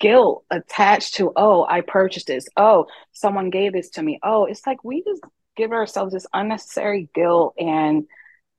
guilt 0.00 0.44
attached 0.50 1.14
to, 1.14 1.32
oh, 1.36 1.66
I 1.68 1.80
purchased 1.80 2.26
this. 2.26 2.46
Oh, 2.56 2.86
someone 3.12 3.50
gave 3.50 3.72
this 3.72 3.90
to 3.90 4.02
me. 4.02 4.18
Oh, 4.22 4.44
it's 4.46 4.66
like 4.66 4.84
we 4.84 5.02
just 5.04 5.22
give 5.56 5.72
ourselves 5.72 6.12
this 6.12 6.26
unnecessary 6.32 7.08
guilt 7.14 7.54
and 7.58 8.06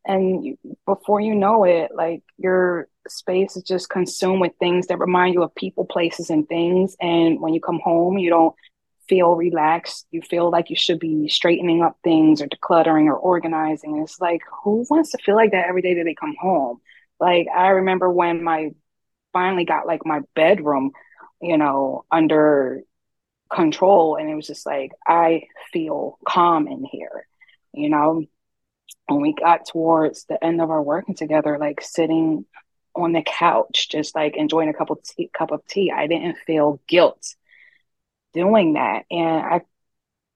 and 0.05 0.43
you, 0.43 0.57
before 0.85 1.19
you 1.19 1.35
know 1.35 1.63
it 1.63 1.91
like 1.93 2.23
your 2.37 2.87
space 3.07 3.55
is 3.55 3.63
just 3.63 3.89
consumed 3.89 4.41
with 4.41 4.53
things 4.59 4.87
that 4.87 4.99
remind 4.99 5.33
you 5.33 5.43
of 5.43 5.53
people 5.53 5.85
places 5.85 6.29
and 6.29 6.47
things 6.47 6.95
and 6.99 7.39
when 7.39 7.53
you 7.53 7.61
come 7.61 7.79
home 7.83 8.17
you 8.17 8.29
don't 8.29 8.55
feel 9.07 9.35
relaxed. 9.35 10.05
You 10.11 10.21
feel 10.21 10.49
like 10.49 10.69
you 10.69 10.75
should 10.75 10.99
be 10.99 11.27
straightening 11.29 11.81
up 11.81 11.97
things 12.03 12.41
or 12.41 12.47
decluttering 12.47 13.05
or 13.05 13.15
organizing. 13.15 13.93
And 13.93 14.03
it's 14.03 14.19
like, 14.19 14.41
who 14.63 14.85
wants 14.89 15.11
to 15.11 15.17
feel 15.17 15.35
like 15.35 15.51
that 15.51 15.67
every 15.67 15.81
day 15.81 15.95
that 15.95 16.03
they 16.03 16.15
come 16.15 16.35
home? 16.39 16.81
Like, 17.19 17.47
I 17.55 17.69
remember 17.69 18.11
when 18.11 18.43
my 18.43 18.71
finally 19.33 19.65
got 19.65 19.87
like 19.87 20.05
my 20.05 20.21
bedroom, 20.35 20.91
you 21.41 21.57
know, 21.57 22.05
under 22.11 22.83
control. 23.51 24.15
And 24.15 24.29
it 24.29 24.35
was 24.35 24.47
just 24.47 24.65
like, 24.65 24.91
I 25.05 25.43
feel 25.71 26.17
calm 26.27 26.67
in 26.67 26.83
here, 26.83 27.27
you 27.73 27.89
know. 27.89 28.23
When 29.07 29.21
we 29.21 29.33
got 29.33 29.65
towards 29.65 30.25
the 30.25 30.41
end 30.43 30.61
of 30.61 30.69
our 30.69 30.81
working 30.81 31.15
together, 31.15 31.57
like 31.57 31.81
sitting 31.81 32.45
on 32.93 33.13
the 33.13 33.21
couch, 33.21 33.87
just 33.89 34.15
like 34.15 34.35
enjoying 34.35 34.67
a 34.67 34.73
cup 34.73 34.89
of 34.89 35.01
tea, 35.01 35.29
cup 35.33 35.51
of 35.51 35.65
tea, 35.65 35.91
I 35.91 36.07
didn't 36.07 36.37
feel 36.45 36.81
guilt 36.87 37.35
doing 38.37 38.73
that. 38.73 39.05
And 39.09 39.45
I 39.45 39.61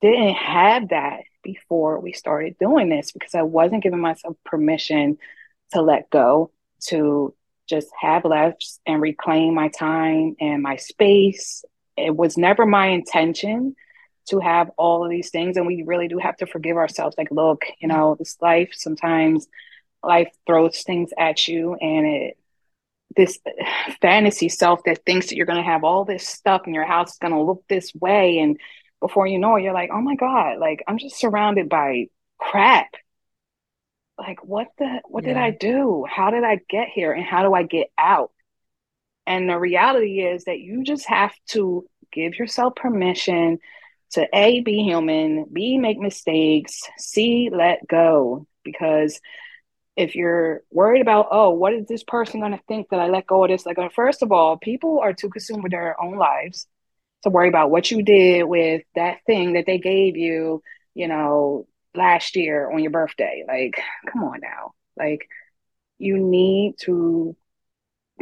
didn't 0.02 0.34
have 0.34 0.90
that 0.90 1.22
before 1.44 2.00
we 2.00 2.14
started 2.14 2.58
doing 2.60 2.90
this 2.90 3.12
because 3.12 3.36
I 3.36 3.44
wasn't 3.44 3.84
giving 3.84 4.00
myself 4.00 4.36
permission 4.44 5.20
to 5.74 5.82
let 5.82 6.10
go, 6.10 6.52
to 6.88 7.36
just 7.70 7.90
have 8.00 8.26
less 8.26 8.80
and 8.86 9.02
reclaim 9.02 9.54
my 9.54 9.70
time 9.70 10.36
and 10.40 10.64
my 10.64 10.76
space. 10.78 11.64
It 11.96 12.16
was 12.16 12.38
never 12.38 12.66
my 12.66 12.88
intention 12.88 13.76
to 14.30 14.40
have 14.40 14.72
all 14.78 15.04
of 15.04 15.12
these 15.12 15.30
things. 15.30 15.58
And 15.58 15.68
we 15.68 15.84
really 15.84 16.08
do 16.08 16.18
have 16.18 16.38
to 16.38 16.48
forgive 16.48 16.78
ourselves. 16.78 17.16
Like, 17.18 17.32
look, 17.32 17.64
you 17.80 17.88
know, 17.88 18.16
this 18.18 18.38
life, 18.42 18.72
sometimes 18.74 19.48
life 20.04 20.32
throws 20.48 20.82
things 20.82 21.12
at 21.18 21.48
you 21.48 21.76
and 21.76 22.08
it 22.08 22.38
this 23.16 23.40
fantasy 24.02 24.50
self 24.50 24.82
that 24.86 25.04
thinks 25.06 25.28
that 25.28 25.36
you're 25.36 25.46
going 25.46 25.58
to 25.58 25.70
have 25.70 25.84
all 25.84 26.06
this 26.06 26.28
stuff 26.28 26.62
and 26.66 26.76
your 26.76 26.86
house 26.86 27.12
is 27.14 27.18
going 27.18 27.34
to 27.34 27.42
look 27.42 27.64
this 27.68 27.94
way 27.96 28.40
and 28.40 28.58
before 29.00 29.28
you 29.28 29.40
know 29.40 29.56
it 29.56 29.64
you're 29.64 29.74
like 29.74 29.90
oh 29.92 30.02
my 30.02 30.16
god 30.16 30.60
like 30.60 30.84
i'm 30.88 30.98
just 30.98 31.18
surrounded 31.18 31.68
by 31.68 32.06
crap. 32.42 32.90
Like 34.18 34.44
what 34.44 34.68
the 34.78 35.02
what 35.08 35.24
yeah. 35.24 35.30
did 35.30 35.38
i 35.38 35.52
do? 35.52 36.06
How 36.10 36.32
did 36.32 36.44
i 36.44 36.60
get 36.70 36.90
here? 36.90 37.14
And 37.14 37.26
how 37.26 37.44
do 37.44 37.54
i 37.54 37.64
get 37.64 37.88
out? 37.98 38.32
And 39.26 39.48
the 39.48 39.58
reality 39.58 40.22
is 40.22 40.44
that 40.46 40.60
you 40.60 40.84
just 40.84 41.08
have 41.08 41.34
to 41.50 41.86
give 42.12 42.38
yourself 42.38 42.76
permission 42.76 43.60
to 44.12 44.28
a 44.34 44.60
be 44.60 44.84
human 44.84 45.46
b 45.54 45.78
make 45.78 45.98
mistakes 45.98 46.82
c 46.98 47.50
let 47.52 47.88
go 47.88 48.46
because 48.64 49.22
if 50.02 50.16
you're 50.16 50.64
worried 50.72 51.02
about, 51.02 51.28
oh, 51.32 51.52
what 51.52 51.74
is 51.74 51.86
this 51.88 52.04
person 52.04 52.40
going 52.40 52.54
to 52.54 52.64
think 52.68 52.90
that 52.90 53.00
I 53.00 53.08
let 53.08 53.28
go 53.28 53.44
of 53.44 53.50
this? 53.50 53.66
Like, 53.66 53.78
uh, 53.78 53.90
first 53.90 54.24
of 54.24 54.32
all, 54.32 54.58
people 54.58 55.00
are 55.00 55.14
too 55.14 55.30
consumed 55.30 55.62
with 55.62 55.72
their 55.72 56.00
own 56.02 56.18
lives 56.18 56.66
to 57.24 57.30
worry 57.30 57.48
about 57.48 57.70
what 57.70 57.92
you 57.92 58.02
did 58.02 58.44
with 58.44 58.82
that 58.96 59.20
thing 59.28 59.54
that 59.54 59.66
they 59.68 59.78
gave 59.78 60.18
you, 60.18 60.64
you 60.96 61.08
know, 61.08 61.68
last 61.94 62.36
year 62.36 62.70
on 62.72 62.80
your 62.80 62.90
birthday. 62.92 63.44
Like, 63.48 63.80
come 64.12 64.24
on 64.24 64.40
now. 64.42 64.74
Like, 64.98 65.28
you 66.00 66.18
need 66.18 66.76
to 66.82 67.36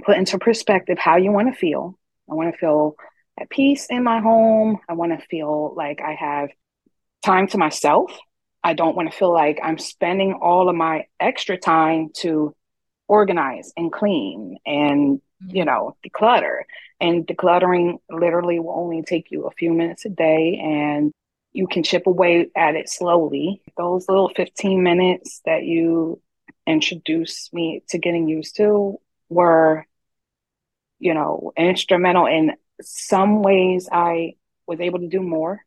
put 0.03 0.17
into 0.17 0.37
perspective 0.37 0.97
how 0.99 1.15
you 1.15 1.31
want 1.31 1.53
to 1.53 1.57
feel. 1.57 1.97
I 2.29 2.33
want 2.33 2.53
to 2.53 2.57
feel 2.57 2.95
at 3.39 3.49
peace 3.49 3.87
in 3.89 4.03
my 4.03 4.19
home. 4.19 4.79
I 4.89 4.93
want 4.93 5.17
to 5.17 5.25
feel 5.27 5.73
like 5.75 6.01
I 6.01 6.15
have 6.15 6.49
time 7.23 7.47
to 7.47 7.57
myself 7.57 8.11
I 8.63 8.73
don't 8.73 8.95
want 8.95 9.11
to 9.11 9.17
feel 9.17 9.33
like 9.33 9.59
I'm 9.63 9.77
spending 9.77 10.33
all 10.33 10.69
of 10.69 10.75
my 10.75 11.05
extra 11.19 11.57
time 11.57 12.09
to 12.17 12.55
organize 13.07 13.71
and 13.77 13.91
clean 13.91 14.57
and, 14.65 15.17
mm-hmm. 15.17 15.55
you 15.55 15.65
know, 15.65 15.95
declutter. 16.05 16.61
And 17.01 17.25
decluttering 17.25 17.99
literally 18.09 18.59
will 18.59 18.77
only 18.77 19.01
take 19.03 19.31
you 19.31 19.45
a 19.45 19.51
few 19.51 19.73
minutes 19.73 20.05
a 20.05 20.09
day. 20.09 20.59
And 20.61 21.11
you 21.53 21.67
can 21.67 21.83
chip 21.83 22.07
away 22.07 22.49
at 22.55 22.75
it 22.75 22.89
slowly. 22.89 23.61
Those 23.77 24.07
little 24.07 24.29
15 24.35 24.83
minutes 24.83 25.41
that 25.45 25.63
you 25.63 26.21
introduced 26.67 27.53
me 27.53 27.81
to 27.89 27.97
getting 27.97 28.27
used 28.27 28.57
to 28.57 28.99
were, 29.29 29.85
you 30.99 31.13
know, 31.13 31.51
instrumental 31.57 32.25
in 32.25 32.53
some 32.81 33.41
ways 33.41 33.89
I 33.91 34.35
was 34.67 34.79
able 34.79 34.99
to 34.99 35.07
do 35.07 35.21
more. 35.21 35.65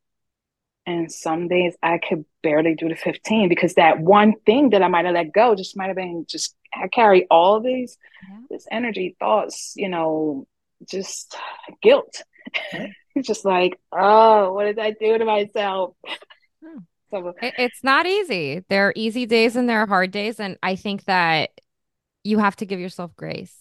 And 0.85 1.13
some 1.13 1.47
days 1.47 1.75
I 1.83 1.99
could 1.99 2.25
barely 2.43 2.75
do 2.75 2.89
the 2.89 2.97
15 2.97 3.49
because 3.49 3.75
that 3.75 4.01
one 4.01 4.35
thing 4.45 4.71
that 4.71 4.83
I 4.83 4.89
might 4.89 5.05
have 5.05 5.15
let 5.15 5.33
go 5.33 5.55
just 5.55 5.77
might 5.77 5.87
have 5.87 5.97
been 5.97 6.27
just 6.29 6.57
I 6.75 6.89
carry 6.89 7.27
all 7.31 7.61
these 7.61 7.99
yeah. 8.29 8.39
this 8.51 8.67
energy, 8.71 9.17
thoughts, 9.19 9.75
you 9.77 9.89
know, 9.89 10.47
just 10.89 11.37
guilt. 11.83 12.23
just 13.23 13.45
like, 13.45 13.79
oh, 13.93 14.53
what 14.53 14.65
did 14.65 14.79
I 14.79 14.93
do 14.93 15.19
to 15.19 15.25
myself? 15.25 15.95
Hmm. 16.65 16.79
So 17.13 17.35
it's 17.43 17.85
not 17.85 18.07
easy. 18.07 18.65
There 18.71 18.89
are 18.89 18.93
easy 18.97 19.27
days 19.27 19.55
and 19.55 19.69
there 19.69 19.83
are 19.83 19.87
hard 19.87 20.13
days. 20.13 20.41
And 20.41 20.57
I 20.63 20.77
think 20.77 21.05
that 21.05 21.51
you 22.25 22.39
have 22.39 22.57
to 22.57 22.65
give 22.65 22.81
yourself 22.81 23.15
grace 23.17 23.55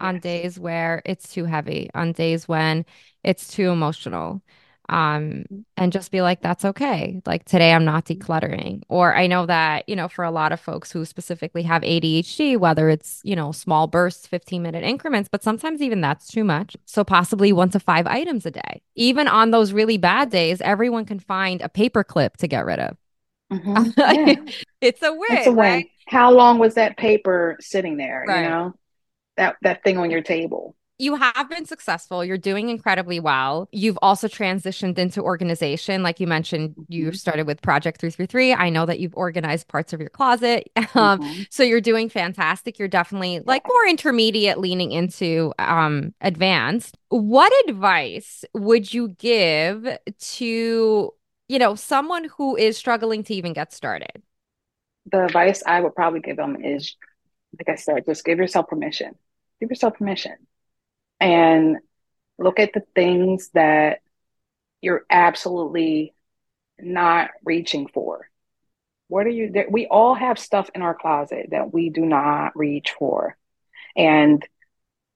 yes. 0.00 0.06
on 0.06 0.18
days 0.18 0.58
where 0.58 1.02
it's 1.04 1.30
too 1.30 1.44
heavy, 1.44 1.90
on 1.92 2.12
days 2.12 2.48
when 2.48 2.86
it's 3.22 3.48
too 3.48 3.68
emotional 3.68 4.40
um 4.88 5.44
and 5.76 5.92
just 5.92 6.10
be 6.12 6.22
like 6.22 6.40
that's 6.40 6.64
okay. 6.64 7.20
Like 7.26 7.44
today 7.44 7.72
i'm 7.72 7.84
not 7.84 8.04
decluttering. 8.04 8.82
Or 8.88 9.14
i 9.14 9.26
know 9.26 9.46
that 9.46 9.88
you 9.88 9.96
know 9.96 10.08
for 10.08 10.24
a 10.24 10.30
lot 10.30 10.52
of 10.52 10.60
folks 10.60 10.92
who 10.92 11.04
specifically 11.04 11.62
have 11.62 11.82
adhd 11.82 12.58
whether 12.58 12.88
it's 12.88 13.20
you 13.24 13.34
know 13.34 13.52
small 13.52 13.86
bursts 13.86 14.26
15 14.26 14.62
minute 14.62 14.84
increments 14.84 15.28
but 15.30 15.42
sometimes 15.42 15.82
even 15.82 16.00
that's 16.00 16.28
too 16.28 16.44
much. 16.44 16.76
So 16.84 17.04
possibly 17.04 17.52
one 17.52 17.70
to 17.70 17.80
five 17.80 18.06
items 18.06 18.46
a 18.46 18.50
day. 18.50 18.82
Even 18.94 19.28
on 19.28 19.50
those 19.50 19.72
really 19.72 19.98
bad 19.98 20.30
days 20.30 20.60
everyone 20.60 21.04
can 21.04 21.18
find 21.18 21.60
a 21.60 21.68
paper 21.68 22.04
clip 22.04 22.36
to 22.38 22.48
get 22.48 22.64
rid 22.64 22.78
of. 22.78 22.96
Mm-hmm. 23.52 23.90
yeah. 23.96 24.52
it's 24.80 25.02
a 25.02 25.12
win 25.12 25.28
it's 25.30 25.46
a 25.46 25.50
win. 25.50 25.58
right? 25.58 25.86
how 26.06 26.32
long 26.32 26.58
was 26.58 26.74
that 26.74 26.96
paper 26.96 27.56
sitting 27.60 27.96
there 27.96 28.24
right. 28.26 28.42
you 28.42 28.48
know? 28.48 28.74
That 29.36 29.56
that 29.62 29.82
thing 29.84 29.98
on 29.98 30.10
your 30.10 30.22
table 30.22 30.75
you 30.98 31.14
have 31.16 31.50
been 31.50 31.66
successful. 31.66 32.24
You're 32.24 32.38
doing 32.38 32.70
incredibly 32.70 33.20
well. 33.20 33.68
You've 33.70 33.98
also 34.00 34.28
transitioned 34.28 34.98
into 34.98 35.20
organization. 35.20 36.02
Like 36.02 36.20
you 36.20 36.26
mentioned, 36.26 36.74
you 36.88 37.06
mm-hmm. 37.06 37.14
started 37.14 37.46
with 37.46 37.60
Project 37.60 38.00
333. 38.00 38.54
I 38.54 38.70
know 38.70 38.86
that 38.86 38.98
you've 38.98 39.14
organized 39.14 39.68
parts 39.68 39.92
of 39.92 40.00
your 40.00 40.10
closet. 40.10 40.70
Um, 40.94 41.20
mm-hmm. 41.20 41.42
So 41.50 41.62
you're 41.62 41.82
doing 41.82 42.08
fantastic. 42.08 42.78
You're 42.78 42.88
definitely 42.88 43.40
like 43.40 43.66
more 43.66 43.86
intermediate, 43.86 44.58
leaning 44.58 44.92
into 44.92 45.52
um, 45.58 46.14
advanced. 46.22 46.96
What 47.08 47.52
advice 47.68 48.44
would 48.54 48.94
you 48.94 49.08
give 49.08 49.98
to, 50.18 51.14
you 51.48 51.58
know, 51.58 51.74
someone 51.74 52.30
who 52.36 52.56
is 52.56 52.78
struggling 52.78 53.24
to 53.24 53.34
even 53.34 53.52
get 53.52 53.74
started? 53.74 54.22
The 55.10 55.24
advice 55.24 55.62
I 55.66 55.80
would 55.80 55.94
probably 55.94 56.20
give 56.20 56.38
them 56.38 56.64
is, 56.64 56.96
like 57.58 57.76
I 57.76 57.78
said, 57.78 58.06
just 58.06 58.24
give 58.24 58.38
yourself 58.38 58.68
permission. 58.68 59.16
Give 59.60 59.68
yourself 59.68 59.98
permission 59.98 60.36
and 61.20 61.78
look 62.38 62.58
at 62.60 62.72
the 62.72 62.82
things 62.94 63.50
that 63.54 64.00
you're 64.80 65.04
absolutely 65.10 66.14
not 66.78 67.30
reaching 67.44 67.88
for. 67.88 68.28
What 69.08 69.26
are 69.26 69.30
you? 69.30 69.52
We 69.70 69.86
all 69.86 70.14
have 70.14 70.38
stuff 70.38 70.68
in 70.74 70.82
our 70.82 70.94
closet 70.94 71.48
that 71.50 71.72
we 71.72 71.90
do 71.90 72.04
not 72.04 72.56
reach 72.56 72.92
for, 72.98 73.36
and 73.96 74.44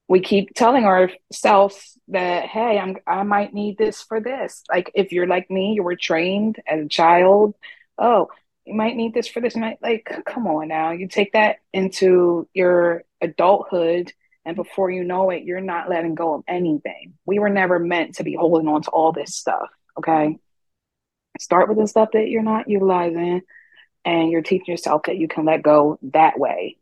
we 0.09 0.21
keep 0.21 0.55
telling 0.55 0.85
ourselves 0.85 1.99
that, 2.09 2.47
"Hey, 2.47 2.79
I'm 2.79 2.97
I 3.07 3.23
might 3.25 3.53
need 3.55 3.79
this 3.79 4.03
for 4.03 4.21
this." 4.21 4.63
Like 4.71 4.91
if 4.95 5.13
you're 5.13 5.27
like 5.27 5.51
me, 5.51 5.75
you 5.75 5.83
were 5.83 5.97
trained 5.97 6.61
as 6.67 6.85
a 6.87 6.89
child. 6.89 7.55
Oh, 7.99 8.29
you 8.65 8.75
might 8.75 8.97
need 8.97 9.15
this 9.15 9.29
for 9.29 9.41
this. 9.41 9.57
Might 9.57 9.83
Like, 9.83 10.09
come 10.27 10.47
on 10.47 10.69
now, 10.69 10.93
you 10.93 11.09
take 11.09 11.33
that 11.33 11.57
into 11.73 12.49
your 12.55 13.05
adulthood 13.21 14.13
and 14.45 14.57
before 14.57 14.91
you 14.91 15.05
know 15.05 15.31
it, 15.31 15.45
you're 15.45 15.61
not 15.61 15.91
letting 15.91 16.15
go 16.15 16.35
of 16.35 16.45
anything. 16.49 17.15
We 17.27 17.39
were 17.39 17.51
never 17.51 17.79
meant 17.79 18.17
to 18.17 18.25
be 18.25 18.35
holding 18.35 18.69
on 18.69 18.83
to 18.83 18.91
all 18.91 19.13
this 19.13 19.35
stuff. 19.35 19.69
Okay. 19.99 20.39
Start 21.39 21.69
with 21.69 21.79
the 21.79 21.87
stuff 21.87 22.11
that 22.13 22.29
you're 22.29 22.43
not 22.43 22.69
utilizing 22.69 23.43
and 24.05 24.31
you're 24.31 24.43
teaching 24.43 24.67
yourself 24.73 25.03
that 25.07 25.19
you 25.19 25.29
can 25.29 25.45
let 25.45 25.63
go 25.63 25.99
that 26.03 26.39
way. 26.39 26.79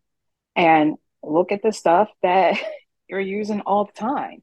And 0.54 0.96
look 1.22 1.52
at 1.52 1.62
the 1.62 1.72
stuff 1.72 2.08
that 2.22 2.58
you're 3.08 3.20
using 3.20 3.60
all 3.60 3.84
the 3.84 3.92
time. 3.92 4.42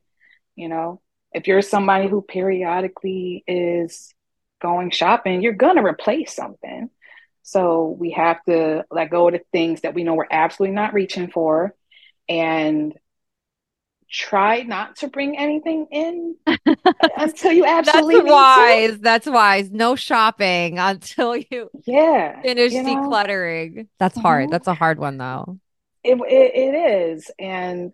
You 0.55 0.69
know, 0.69 1.01
if 1.33 1.47
you're 1.47 1.61
somebody 1.61 2.07
who 2.07 2.21
periodically 2.21 3.43
is 3.47 4.13
going 4.61 4.91
shopping, 4.91 5.41
you're 5.41 5.53
going 5.53 5.75
to 5.75 5.83
replace 5.83 6.33
something. 6.33 6.89
So 7.43 7.95
we 7.97 8.11
have 8.11 8.43
to 8.45 8.85
let 8.89 9.09
go 9.09 9.27
of 9.27 9.33
the 9.33 9.41
things 9.51 9.81
that 9.81 9.93
we 9.93 10.03
know 10.03 10.15
we're 10.15 10.25
absolutely 10.31 10.75
not 10.75 10.93
reaching 10.93 11.29
for 11.29 11.75
and 12.27 12.93
try 14.09 14.61
not 14.61 14.97
to 14.97 15.07
bring 15.07 15.37
anything 15.37 15.87
in 15.91 16.35
until 17.17 17.51
you 17.51 17.65
absolutely 17.65 18.15
that's 18.15 18.29
wise 18.29 18.99
that's 18.99 19.27
wise. 19.27 19.71
No 19.71 19.95
shopping 19.95 20.79
until 20.79 21.35
you 21.35 21.69
yeah 21.85 22.41
finish 22.41 22.73
you 22.73 22.83
know? 22.83 22.95
decluttering. 22.95 23.87
That's 23.97 24.17
hard. 24.17 24.45
Mm-hmm. 24.45 24.51
that's 24.51 24.67
a 24.67 24.73
hard 24.73 24.99
one 24.99 25.17
though. 25.17 25.59
It, 26.03 26.17
it, 26.17 26.51
it 26.55 26.75
is. 26.75 27.31
And 27.39 27.93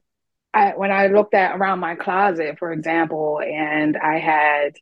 I, 0.54 0.74
when 0.76 0.92
i 0.92 1.08
looked 1.08 1.34
at 1.34 1.56
around 1.56 1.80
my 1.80 1.96
closet 1.96 2.60
for 2.60 2.74
example 2.74 3.40
and 3.42 3.96
i 3.96 4.18
had 4.20 4.74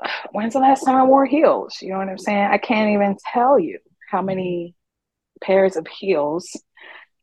when's 0.30 0.52
the 0.52 0.60
last 0.60 0.84
time 0.84 0.96
i 0.96 1.04
wore 1.04 1.26
heels? 1.26 1.78
You 1.82 1.90
know 1.90 1.98
what 1.98 2.08
i'm 2.08 2.18
saying? 2.18 2.48
I 2.50 2.58
can't 2.58 2.90
even 2.90 3.16
tell 3.32 3.58
you 3.58 3.78
how 4.08 4.22
many 4.22 4.76
pairs 5.40 5.76
of 5.76 5.88
heels 5.88 6.48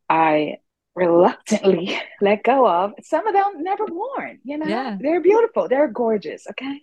i 0.09 0.57
reluctantly 0.99 1.97
let 2.21 2.43
go 2.43 2.67
of. 2.67 2.93
Some 3.03 3.25
of 3.25 3.33
them 3.33 3.63
never 3.63 3.85
worn, 3.85 4.39
you 4.43 4.57
know, 4.57 4.67
yeah. 4.67 4.97
they're 4.99 5.21
beautiful, 5.21 5.67
they're 5.67 5.87
gorgeous, 5.87 6.45
okay? 6.51 6.81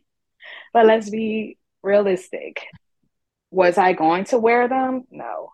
But 0.73 0.87
let's 0.87 1.11
be 1.11 1.59
realistic. 1.83 2.63
Was 3.51 3.79
I 3.79 3.93
going 3.93 4.25
to 4.27 4.39
wear 4.39 4.69
them? 4.69 5.05
No. 5.11 5.51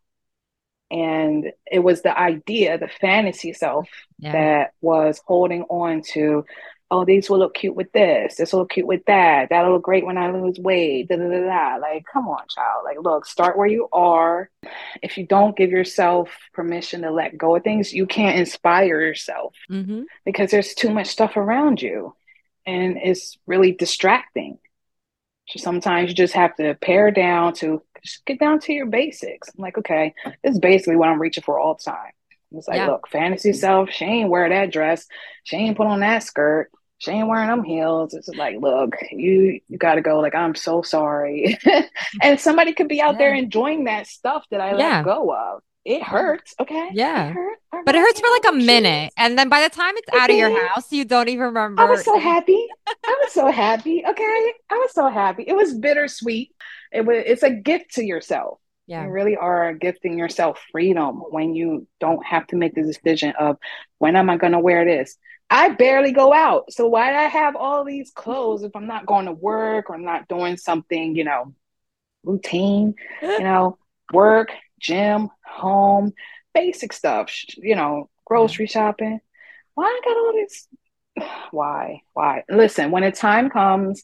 And 0.91 1.53
it 1.71 1.81
was 1.81 2.03
the 2.03 2.17
idea, 2.17 2.79
the 2.79 2.91
fantasy 3.01 3.53
self 3.53 3.89
yeah. 4.19 4.33
that 4.33 4.71
was 4.81 5.21
holding 5.27 5.63
on 5.65 6.03
to 6.13 6.45
oh, 6.93 7.07
these 7.07 7.31
will 7.31 7.39
look 7.39 7.55
cute 7.55 7.75
with 7.75 7.91
this. 7.93 8.37
This 8.37 8.53
will 8.53 8.61
look 8.61 8.71
cute 8.71 8.87
with 8.87 9.03
that. 9.07 9.49
That'll 9.49 9.73
look 9.73 9.83
great 9.83 10.05
when 10.05 10.19
I 10.19 10.31
lose 10.31 10.59
weight. 10.59 11.09
Da, 11.09 11.17
da, 11.17 11.27
da, 11.27 11.41
da. 11.41 11.77
Like, 11.77 12.05
come 12.13 12.29
on, 12.29 12.43
child. 12.55 12.85
Like, 12.85 12.99
look, 13.01 13.25
start 13.25 13.57
where 13.57 13.67
you 13.67 13.89
are. 13.95 14.51
If 15.03 15.17
you 15.17 15.27
don't 15.27 15.57
give 15.57 15.71
yourself 15.71 16.29
permission 16.53 17.01
to 17.01 17.11
let 17.11 17.39
go 17.39 17.57
of 17.57 17.65
things, 17.65 17.95
you 17.95 18.05
can't 18.05 18.39
inspire 18.39 19.01
yourself 19.01 19.55
mm-hmm. 19.71 20.03
because 20.27 20.51
there's 20.51 20.75
too 20.75 20.91
much 20.91 21.07
stuff 21.07 21.39
around 21.39 21.81
you 21.81 22.15
and 22.67 22.99
it's 22.99 23.39
really 23.47 23.73
distracting. 23.73 24.59
So 25.49 25.61
sometimes 25.61 26.11
you 26.11 26.15
just 26.15 26.35
have 26.35 26.55
to 26.57 26.75
pare 26.75 27.11
down 27.11 27.55
to 27.55 27.83
just 28.05 28.25
get 28.27 28.39
down 28.39 28.61
to 28.61 28.73
your 28.75 28.87
basics. 28.87 29.49
I'm 29.49 29.63
like, 29.63 29.79
okay, 29.79 30.15
this 30.45 30.53
is 30.53 30.59
basically 30.59 30.97
what 30.97 31.09
I'm 31.09 31.21
reaching 31.21 31.43
for 31.43 31.59
all 31.59 31.75
the 31.75 31.91
time. 31.91 32.13
It's 32.55 32.69
like, 32.69 32.77
yeah. 32.77 32.89
look, 32.89 33.09
fantasy 33.09 33.55
self, 33.55 33.89
she 33.91 34.05
ain't 34.05 34.29
wear 34.29 34.47
that 34.51 34.71
dress. 34.71 35.07
She 35.45 35.57
ain't 35.57 35.79
put 35.79 35.87
on 35.87 36.01
that 36.01 36.23
skirt 36.23 36.71
she 37.03 37.11
ain't 37.11 37.27
wearing 37.27 37.49
them 37.49 37.65
heels. 37.65 38.15
It's 38.15 38.29
like, 38.29 38.61
look, 38.61 38.95
you 39.11 39.59
you 39.69 39.77
got 39.77 39.97
to 39.97 40.03
go. 40.03 40.21
Like, 40.21 40.37
I'm 40.37 40.55
so 40.55 40.83
sorry. 40.83 41.59
and 42.23 42.39
somebody 42.39 42.75
could 42.75 42.87
be 42.87 43.01
out 43.01 43.15
yeah. 43.15 43.19
there 43.19 43.35
enjoying 43.35 43.85
that 43.85 44.07
stuff 44.07 44.45
that 44.53 44.61
I 44.61 44.79
yeah. 44.79 44.99
let 44.99 45.05
go 45.05 45.35
of. 45.35 45.63
It 45.85 46.01
hurts, 46.01 46.55
okay? 46.61 46.91
Yeah, 46.93 47.31
it 47.31 47.33
hurt. 47.33 47.59
but 47.85 47.97
it 47.97 47.99
hurts 47.99 48.21
for 48.21 48.29
like 48.31 48.55
a 48.55 48.57
minute, 48.57 49.13
and 49.17 49.37
then 49.37 49.49
by 49.49 49.63
the 49.65 49.69
time 49.69 49.95
it's 49.97 50.17
out 50.17 50.31
of 50.31 50.37
your 50.37 50.69
house, 50.69 50.93
you 50.93 51.05
don't 51.05 51.29
even 51.29 51.47
remember. 51.47 51.83
I 51.83 51.87
was 51.87 52.05
so 52.05 52.17
happy. 52.21 52.69
I 52.87 53.19
was 53.21 53.33
so 53.33 53.51
happy. 53.51 54.05
Okay, 54.09 54.53
I 54.71 54.75
was 54.75 54.93
so 54.93 55.09
happy. 55.09 55.43
It 55.45 55.57
was 55.57 55.75
bittersweet. 55.75 56.55
It 56.93 57.05
was. 57.05 57.25
It's 57.27 57.43
a 57.43 57.51
gift 57.51 57.95
to 57.95 58.05
yourself. 58.05 58.61
Yeah. 58.87 59.07
You 59.07 59.11
really 59.11 59.37
are 59.37 59.75
gifting 59.75 60.17
yourself 60.17 60.65
freedom 60.71 61.17
when 61.31 61.57
you 61.57 61.89
don't 61.99 62.25
have 62.25 62.47
to 62.49 62.57
make 62.57 62.77
the 62.77 62.83
decision 62.83 63.33
of 63.37 63.57
when 63.99 64.15
am 64.15 64.31
I 64.31 64.37
going 64.37 64.53
to 64.53 64.61
wear 64.61 64.85
this? 64.85 65.17
I 65.53 65.69
barely 65.69 66.13
go 66.13 66.33
out. 66.33 66.73
So 66.73 66.89
why 66.89 67.11
do 67.11 67.17
I 67.17 67.25
have 67.25 67.57
all 67.57 67.85
these 67.85 68.11
clothes 68.11 68.63
if 68.63 68.75
I'm 68.75 68.87
not 68.87 69.05
going 69.05 69.27
to 69.27 69.33
work 69.33 69.91
or 69.91 69.99
not 69.99 70.27
doing 70.27 70.57
something, 70.57 71.15
you 71.15 71.25
know, 71.25 71.55
routine, 72.25 72.95
you 73.21 73.41
know, 73.41 73.77
work, 74.15 74.51
gym, 74.81 75.29
home, 75.45 76.15
basic 76.55 76.95
stuff, 76.95 77.31
you 77.59 77.77
know, 77.77 78.09
grocery 78.25 78.65
mm-hmm. 78.65 78.73
shopping. 78.73 79.21
Why 79.75 79.85
I 79.85 80.01
got 80.03 80.17
all 80.17 80.33
this? 80.33 80.69
Why? 81.51 82.01
Why? 82.15 82.45
Listen, 82.49 82.91
when 82.91 83.03
a 83.03 83.13
time 83.13 83.51
comes, 83.51 84.03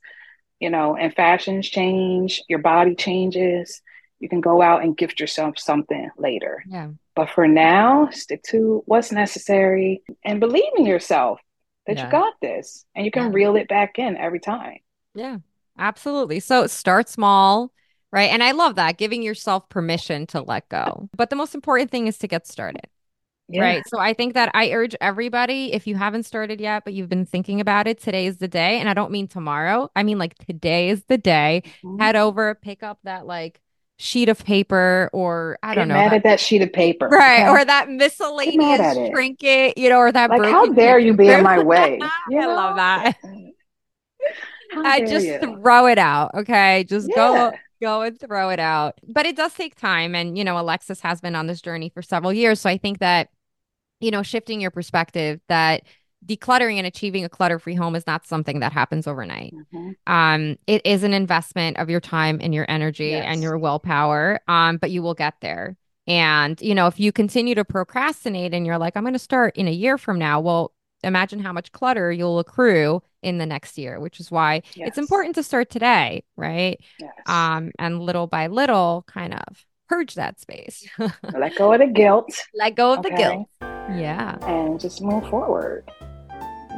you 0.60 0.68
know, 0.68 0.96
and 0.96 1.14
fashions 1.14 1.66
change, 1.66 2.42
your 2.50 2.58
body 2.58 2.94
changes, 2.94 3.80
you 4.20 4.28
can 4.28 4.40
go 4.40 4.62
out 4.62 4.82
and 4.82 4.96
gift 4.96 5.20
yourself 5.20 5.58
something 5.58 6.10
later. 6.16 6.64
Yeah. 6.68 6.88
But 7.14 7.30
for 7.30 7.46
now, 7.46 8.08
stick 8.12 8.42
to 8.50 8.82
what's 8.86 9.12
necessary 9.12 10.02
and 10.24 10.40
believe 10.40 10.72
in 10.76 10.86
yourself 10.86 11.40
that 11.86 11.96
yeah. 11.96 12.06
you 12.06 12.10
got 12.10 12.34
this 12.40 12.84
and 12.94 13.04
you 13.04 13.10
can 13.10 13.24
yeah. 13.24 13.32
reel 13.32 13.56
it 13.56 13.68
back 13.68 13.98
in 13.98 14.16
every 14.16 14.40
time. 14.40 14.78
Yeah. 15.14 15.38
Absolutely. 15.78 16.40
So 16.40 16.66
start 16.66 17.08
small, 17.08 17.72
right? 18.12 18.30
And 18.30 18.42
I 18.42 18.52
love 18.52 18.74
that, 18.76 18.98
giving 18.98 19.22
yourself 19.22 19.68
permission 19.68 20.26
to 20.28 20.42
let 20.42 20.68
go. 20.68 21.08
But 21.16 21.30
the 21.30 21.36
most 21.36 21.54
important 21.54 21.90
thing 21.90 22.08
is 22.08 22.18
to 22.18 22.28
get 22.28 22.46
started. 22.46 22.86
Yeah. 23.48 23.62
Right. 23.62 23.82
So 23.88 23.98
I 23.98 24.12
think 24.12 24.34
that 24.34 24.50
I 24.52 24.72
urge 24.72 24.94
everybody, 25.00 25.72
if 25.72 25.86
you 25.86 25.96
haven't 25.96 26.24
started 26.24 26.60
yet, 26.60 26.84
but 26.84 26.92
you've 26.92 27.08
been 27.08 27.24
thinking 27.24 27.60
about 27.60 27.86
it, 27.86 27.98
today 27.98 28.26
is 28.26 28.36
the 28.36 28.48
day. 28.48 28.78
And 28.78 28.90
I 28.90 28.94
don't 28.94 29.10
mean 29.10 29.26
tomorrow. 29.26 29.90
I 29.96 30.02
mean 30.02 30.18
like 30.18 30.34
today 30.34 30.90
is 30.90 31.04
the 31.04 31.16
day. 31.16 31.62
Mm-hmm. 31.82 31.98
Head 31.98 32.16
over, 32.16 32.54
pick 32.54 32.82
up 32.82 32.98
that 33.04 33.26
like 33.26 33.62
sheet 33.98 34.28
of 34.28 34.44
paper 34.44 35.10
or 35.12 35.58
I 35.62 35.74
don't 35.74 35.88
Get 35.88 35.94
know. 35.94 36.00
Mad 36.00 36.12
that, 36.12 36.16
at 36.16 36.22
that 36.24 36.40
sheet 36.40 36.62
of 36.62 36.72
paper. 36.72 37.08
Right. 37.18 37.42
Okay? 37.42 37.48
Or 37.48 37.64
that 37.64 37.90
miscellaneous 37.90 39.10
trinket, 39.10 39.76
you 39.76 39.88
know, 39.88 39.98
or 39.98 40.12
that 40.12 40.30
like 40.30 40.42
how 40.42 40.66
dare 40.66 40.98
you 40.98 41.14
be 41.14 41.28
in 41.28 41.42
my 41.42 41.58
way? 41.62 41.98
You 42.30 42.40
know? 42.40 42.50
I 42.50 42.54
love 42.54 42.76
that. 42.76 43.16
I 44.76 45.00
just 45.00 45.26
you? 45.26 45.38
throw 45.40 45.86
it 45.86 45.98
out. 45.98 46.32
Okay. 46.34 46.84
Just 46.84 47.08
yeah. 47.08 47.16
go 47.16 47.52
go 47.80 48.02
and 48.02 48.18
throw 48.18 48.50
it 48.50 48.60
out. 48.60 48.98
But 49.06 49.26
it 49.26 49.36
does 49.36 49.54
take 49.54 49.74
time. 49.74 50.14
And, 50.14 50.38
you 50.38 50.44
know, 50.44 50.58
Alexis 50.58 51.00
has 51.00 51.20
been 51.20 51.34
on 51.34 51.46
this 51.46 51.60
journey 51.60 51.88
for 51.88 52.02
several 52.02 52.32
years. 52.32 52.60
So 52.60 52.70
I 52.70 52.78
think 52.78 52.98
that, 53.00 53.30
you 54.00 54.10
know, 54.10 54.22
shifting 54.22 54.60
your 54.60 54.70
perspective 54.70 55.40
that 55.48 55.82
decluttering 56.28 56.76
and 56.76 56.86
achieving 56.86 57.24
a 57.24 57.28
clutter-free 57.28 57.74
home 57.74 57.96
is 57.96 58.06
not 58.06 58.26
something 58.26 58.60
that 58.60 58.72
happens 58.72 59.06
overnight. 59.06 59.54
Mm-hmm. 59.54 60.12
Um, 60.12 60.56
it 60.66 60.82
is 60.84 61.02
an 61.02 61.14
investment 61.14 61.78
of 61.78 61.88
your 61.90 62.00
time 62.00 62.38
and 62.42 62.54
your 62.54 62.66
energy 62.68 63.08
yes. 63.08 63.24
and 63.26 63.42
your 63.42 63.58
willpower. 63.58 64.40
Um, 64.46 64.76
but 64.76 64.90
you 64.90 65.02
will 65.02 65.14
get 65.14 65.34
there. 65.40 65.76
And, 66.06 66.60
you 66.62 66.74
know, 66.74 66.86
if 66.86 66.98
you 66.98 67.12
continue 67.12 67.54
to 67.54 67.64
procrastinate 67.64 68.54
and 68.54 68.64
you're 68.64 68.78
like, 68.78 68.96
I'm 68.96 69.02
going 69.02 69.12
to 69.12 69.18
start 69.18 69.56
in 69.56 69.68
a 69.68 69.72
year 69.72 69.98
from 69.98 70.18
now, 70.18 70.40
well, 70.40 70.72
imagine 71.04 71.38
how 71.38 71.52
much 71.52 71.70
clutter 71.72 72.10
you'll 72.10 72.38
accrue 72.38 73.02
in 73.22 73.38
the 73.38 73.46
next 73.46 73.76
year, 73.76 74.00
which 74.00 74.18
is 74.18 74.30
why 74.30 74.62
yes. 74.74 74.88
it's 74.88 74.98
important 74.98 75.34
to 75.34 75.42
start 75.42 75.70
today, 75.70 76.24
right? 76.36 76.80
Yes. 76.98 77.12
Um, 77.26 77.72
and 77.78 78.00
little 78.00 78.26
by 78.26 78.46
little, 78.46 79.04
kind 79.06 79.34
of 79.34 79.66
purge 79.88 80.14
that 80.14 80.40
space. 80.40 80.88
Let 80.98 81.56
go 81.56 81.72
of 81.72 81.80
the 81.80 81.86
guilt. 81.86 82.30
Let 82.54 82.74
go 82.74 82.94
of 82.94 83.00
okay. 83.00 83.10
the 83.10 83.16
guilt. 83.16 83.48
Yeah. 83.60 84.38
And 84.46 84.80
just 84.80 85.02
move 85.02 85.28
forward. 85.28 85.90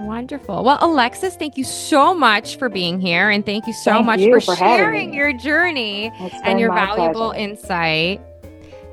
Wonderful. 0.01 0.65
Well, 0.65 0.79
Alexis, 0.81 1.37
thank 1.37 1.59
you 1.59 1.65
so 1.65 2.15
much 2.15 2.57
for 2.57 2.69
being 2.69 3.01
here. 3.01 3.29
And 3.29 3.45
thank 3.45 3.67
you 3.67 3.75
so 3.75 3.93
thank 3.93 4.07
much 4.07 4.21
you 4.21 4.33
for, 4.33 4.41
for 4.41 4.57
sharing 4.57 5.13
your 5.13 5.33
journey 5.35 6.11
and 6.43 6.59
your 6.59 6.73
valuable 6.73 7.31
pleasure. 7.31 7.51
insight. 7.51 8.21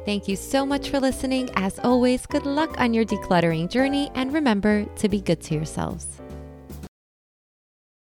Thank 0.05 0.27
you 0.27 0.35
so 0.35 0.65
much 0.65 0.89
for 0.89 0.99
listening. 0.99 1.49
As 1.55 1.79
always, 1.79 2.25
good 2.25 2.45
luck 2.45 2.79
on 2.79 2.93
your 2.93 3.05
decluttering 3.05 3.69
journey 3.69 4.11
and 4.15 4.33
remember 4.33 4.85
to 4.97 5.09
be 5.09 5.21
good 5.21 5.41
to 5.43 5.55
yourselves. 5.55 6.21